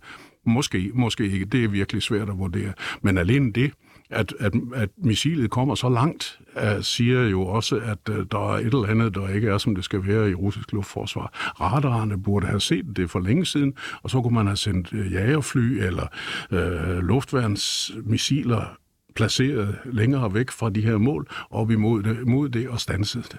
Måske, 0.46 0.90
måske 0.94 1.30
ikke. 1.30 1.44
Det 1.44 1.64
er 1.64 1.68
virkelig 1.68 2.02
svært 2.02 2.28
at 2.28 2.38
vurdere. 2.38 2.72
Men 3.02 3.18
alene 3.18 3.52
det, 3.52 3.72
at, 4.10 4.34
at, 4.38 4.52
at 4.74 4.88
missilet 4.96 5.50
kommer 5.50 5.74
så 5.74 5.88
langt, 5.88 6.40
uh, 6.56 6.82
siger 6.82 7.28
jo 7.28 7.42
også, 7.46 7.76
at 7.76 8.08
uh, 8.10 8.16
der 8.30 8.52
er 8.52 8.58
et 8.58 8.66
eller 8.66 8.86
andet, 8.86 9.14
der 9.14 9.28
ikke 9.28 9.48
er, 9.48 9.58
som 9.58 9.74
det 9.74 9.84
skal 9.84 10.06
være 10.06 10.30
i 10.30 10.34
russisk 10.34 10.72
luftforsvar. 10.72 11.30
Radarerne 11.60 12.22
burde 12.22 12.46
have 12.46 12.60
set 12.60 12.96
det 12.96 13.10
for 13.10 13.20
længe 13.20 13.46
siden, 13.46 13.74
og 14.02 14.10
så 14.10 14.22
kunne 14.22 14.34
man 14.34 14.46
have 14.46 14.56
sendt 14.56 14.92
uh, 14.92 15.12
jagerfly 15.12 15.82
eller 15.82 16.06
uh, 16.52 16.98
luftværnsmissiler 16.98 18.76
placeret 19.14 19.78
længere 19.84 20.34
væk 20.34 20.50
fra 20.50 20.70
de 20.70 20.80
her 20.80 20.98
mål, 20.98 21.28
op 21.50 21.70
imod 21.70 22.02
det, 22.02 22.26
mod 22.26 22.48
det 22.48 22.68
og 22.68 22.80
stanset 22.80 23.28
det. 23.32 23.38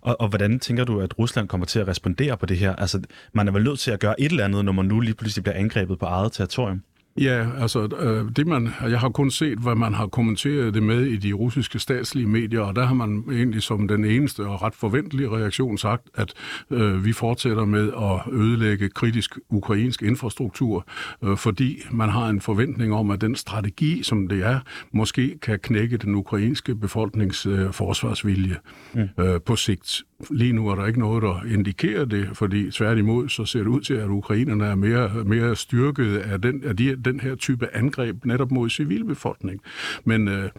Og, 0.00 0.20
og 0.20 0.28
hvordan 0.28 0.60
tænker 0.60 0.84
du, 0.84 1.00
at 1.00 1.18
Rusland 1.18 1.48
kommer 1.48 1.66
til 1.66 1.78
at 1.78 1.88
respondere 1.88 2.36
på 2.36 2.46
det 2.46 2.58
her? 2.58 2.76
Altså, 2.76 3.00
man 3.32 3.48
er 3.48 3.52
vel 3.52 3.64
nødt 3.64 3.78
til 3.78 3.90
at 3.90 4.00
gøre 4.00 4.20
et 4.20 4.30
eller 4.30 4.44
andet, 4.44 4.64
når 4.64 4.72
man 4.72 4.84
nu 4.84 5.00
lige 5.00 5.14
pludselig 5.14 5.44
bliver 5.44 5.56
angrebet 5.56 5.98
på 5.98 6.06
eget 6.06 6.32
territorium? 6.32 6.82
Ja, 7.20 7.46
altså 7.60 7.88
øh, 8.00 8.36
det 8.36 8.46
man, 8.46 8.68
jeg 8.82 9.00
har 9.00 9.08
kun 9.08 9.30
set, 9.30 9.58
hvad 9.58 9.74
man 9.74 9.94
har 9.94 10.06
kommenteret 10.06 10.74
det 10.74 10.82
med 10.82 11.04
i 11.06 11.16
de 11.16 11.32
russiske 11.32 11.78
statslige 11.78 12.26
medier, 12.26 12.60
og 12.60 12.76
der 12.76 12.84
har 12.84 12.94
man 12.94 13.24
egentlig 13.32 13.62
som 13.62 13.88
den 13.88 14.04
eneste 14.04 14.46
og 14.46 14.62
ret 14.62 14.74
forventelige 14.74 15.30
reaktion 15.30 15.78
sagt, 15.78 16.02
at 16.14 16.32
øh, 16.70 17.04
vi 17.04 17.12
fortsætter 17.12 17.64
med 17.64 17.92
at 17.92 18.32
ødelægge 18.32 18.88
kritisk 18.88 19.38
ukrainsk 19.48 20.02
infrastruktur, 20.02 20.86
øh, 21.24 21.36
fordi 21.36 21.82
man 21.92 22.08
har 22.08 22.28
en 22.28 22.40
forventning 22.40 22.94
om, 22.94 23.10
at 23.10 23.20
den 23.20 23.36
strategi, 23.36 24.02
som 24.02 24.28
det 24.28 24.46
er, 24.46 24.60
måske 24.92 25.38
kan 25.42 25.58
knække 25.58 25.96
den 25.96 26.14
ukrainske 26.14 26.74
befolknings 26.74 27.46
øh, 27.46 27.72
forsvarsvilje 27.72 28.56
mm. 28.94 29.08
øh, 29.24 29.40
på 29.40 29.56
sigt. 29.56 30.02
Lige 30.30 30.52
nu 30.52 30.68
er 30.68 30.74
der 30.74 30.86
ikke 30.86 30.98
noget, 30.98 31.22
der 31.22 31.42
indikerer 31.54 32.04
det, 32.04 32.28
fordi 32.32 32.70
tværtimod 32.70 33.28
så 33.28 33.44
ser 33.44 33.58
det 33.58 33.66
ud 33.66 33.80
til, 33.80 33.94
at 33.94 34.08
ukrainerne 34.08 34.64
er 34.64 34.74
mere, 34.74 35.10
mere 35.24 35.56
styrket 35.56 36.16
af, 36.16 36.40
den, 36.40 36.64
af 36.64 36.76
de, 36.76 36.96
den 37.04 37.20
her 37.20 37.34
type 37.34 37.76
angreb 37.76 38.24
netop 38.24 38.50
mod 38.50 38.70
civilbefolkning. 38.70 39.60
Men 40.04 40.28
øh, 40.28 40.50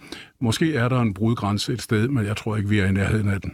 måske 0.41 0.75
er 0.75 0.89
der 0.89 1.01
en 1.01 1.13
brudgrænse 1.13 1.73
et 1.73 1.81
sted, 1.81 2.07
men 2.07 2.25
jeg 2.25 2.37
tror 2.37 2.57
ikke, 2.57 2.69
vi 2.69 2.79
er 2.79 2.85
i 2.85 2.91
nærheden 2.91 3.29
af 3.29 3.41
den. 3.41 3.53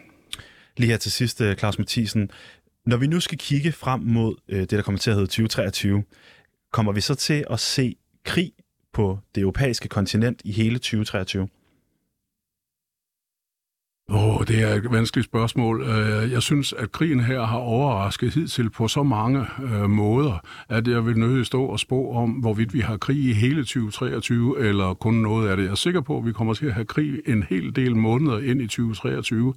Lige 0.78 0.90
her 0.92 0.98
til 0.98 1.12
sidst, 1.12 1.42
øh, 1.42 1.56
Claus 1.56 1.78
Mathisen. 1.78 2.30
Når 2.86 2.98
vi 2.98 3.08
nu 3.08 3.20
skal 3.20 3.38
kigge 3.38 3.72
frem 3.72 4.02
mod 4.02 4.36
øh, 4.50 4.60
det, 4.60 4.72
der 4.72 4.82
kommer 4.82 5.00
til 5.00 5.10
at 5.10 5.16
hedde 5.16 5.28
2023, 5.28 6.04
kommer 6.74 6.92
vi 6.92 7.02
så 7.02 7.16
til 7.16 7.46
at 7.50 7.60
se 7.60 7.96
krig 8.26 8.52
på 8.94 9.20
det 9.36 9.42
europæiske 9.42 9.88
kontinent 9.88 10.42
i 10.46 10.52
hele 10.52 10.76
2023? 10.76 11.48
Åh, 14.14 14.36
oh, 14.36 14.48
det 14.48 14.62
er 14.62 14.76
et 14.76 14.92
vanskeligt 14.92 15.26
spørgsmål. 15.26 15.82
Øh, 15.82 16.32
jeg 16.32 16.42
synes, 16.42 16.74
at 16.74 16.92
krigen 16.92 17.20
her 17.20 17.46
har 17.46 17.58
overrasket 17.58 18.34
hidtil 18.34 18.70
på 18.70 18.88
så 18.88 19.04
mange 19.04 19.46
øh, 19.64 19.90
måder, 19.90 20.46
at 20.70 20.88
jeg 20.88 21.06
vil 21.06 21.18
nødig 21.18 21.46
stå 21.46 21.66
og 21.66 21.80
spå 21.80 22.12
om, 22.12 22.30
hvorvidt 22.30 22.74
vi 22.74 22.80
har 22.80 22.98
krig 22.98 23.18
i 23.18 23.34
hele 23.34 23.62
2023, 23.62 24.60
eller 24.60 24.94
kun 24.94 25.14
noget 25.14 25.50
af 25.50 25.58
det. 25.58 25.64
Jeg 25.64 25.72
er 25.72 25.76
sikker 25.76 26.02
på, 26.02 26.18
at 26.18 26.26
vi 26.26 26.32
kommer 26.32 26.54
til 26.54 26.66
at 26.66 26.74
have 26.74 26.86
krig 26.86 27.20
en 27.28 27.44
hel 27.50 27.76
del 27.76 27.96
måneder 27.96 28.40
ind 28.40 28.62
i 28.62 28.68
2023. 28.68 29.54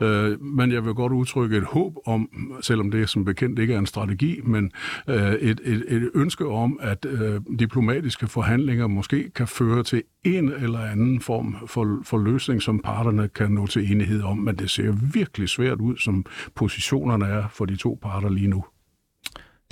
Øh, 0.00 0.42
men 0.42 0.72
jeg 0.72 0.84
vil 0.84 0.94
godt 0.94 1.12
udtrykke 1.12 1.56
et 1.56 1.64
håb 1.64 1.94
om, 2.06 2.28
selvom 2.60 2.90
det 2.90 3.08
som 3.08 3.24
bekendt 3.24 3.58
ikke 3.58 3.74
er 3.74 3.78
en 3.78 3.86
strategi, 3.86 4.40
men 4.44 4.72
øh, 5.08 5.32
et, 5.32 5.60
et, 5.64 5.84
et 5.88 6.10
ønske 6.14 6.48
om, 6.48 6.78
at 6.82 7.06
øh, 7.08 7.40
diplomatiske 7.58 8.26
forhandlinger 8.26 8.86
måske 8.86 9.30
kan 9.30 9.46
føre 9.46 9.82
til 9.82 10.02
en 10.24 10.48
eller 10.48 10.78
anden 10.78 11.20
form 11.20 11.56
for, 11.66 12.00
for 12.04 12.18
løsning, 12.18 12.62
som 12.62 12.78
parterne 12.78 13.28
kan 13.28 13.50
nå 13.50 13.66
til 13.66 13.91
enighed 13.92 14.22
om, 14.22 14.38
men 14.38 14.56
det 14.56 14.70
ser 14.70 15.12
virkelig 15.12 15.48
svært 15.48 15.78
ud, 15.80 15.96
som 15.96 16.26
positionerne 16.54 17.26
er 17.26 17.48
for 17.52 17.64
de 17.64 17.76
to 17.76 17.98
parter 18.02 18.28
lige 18.28 18.48
nu. 18.48 18.64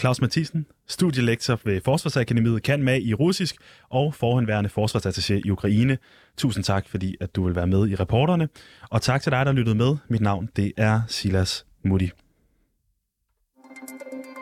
Claus 0.01 0.21
Mathisen, 0.21 0.67
studielektor 0.89 1.61
ved 1.65 1.81
Forsvarsakademiet, 1.85 2.63
kan 2.63 2.83
med 2.83 3.03
i 3.03 3.15
russisk 3.15 3.57
og 3.91 4.15
forhenværende 4.15 4.71
forsvarsattaché 4.79 5.35
i 5.45 5.51
Ukraine. 5.51 5.99
Tusind 6.39 6.65
tak, 6.65 6.89
fordi 6.89 7.17
at 7.21 7.37
du 7.37 7.45
vil 7.45 7.55
være 7.55 7.67
med 7.67 7.89
i 7.89 7.95
reporterne. 7.95 8.49
Og 8.91 9.03
tak 9.03 9.23
til 9.23 9.33
dig, 9.33 9.47
der 9.47 9.53
lyttede 9.53 9.77
med. 9.77 9.97
Mit 10.09 10.21
navn 10.21 10.49
det 10.57 10.73
er 10.77 11.01
Silas 11.09 11.67
Mutti. 11.85 12.11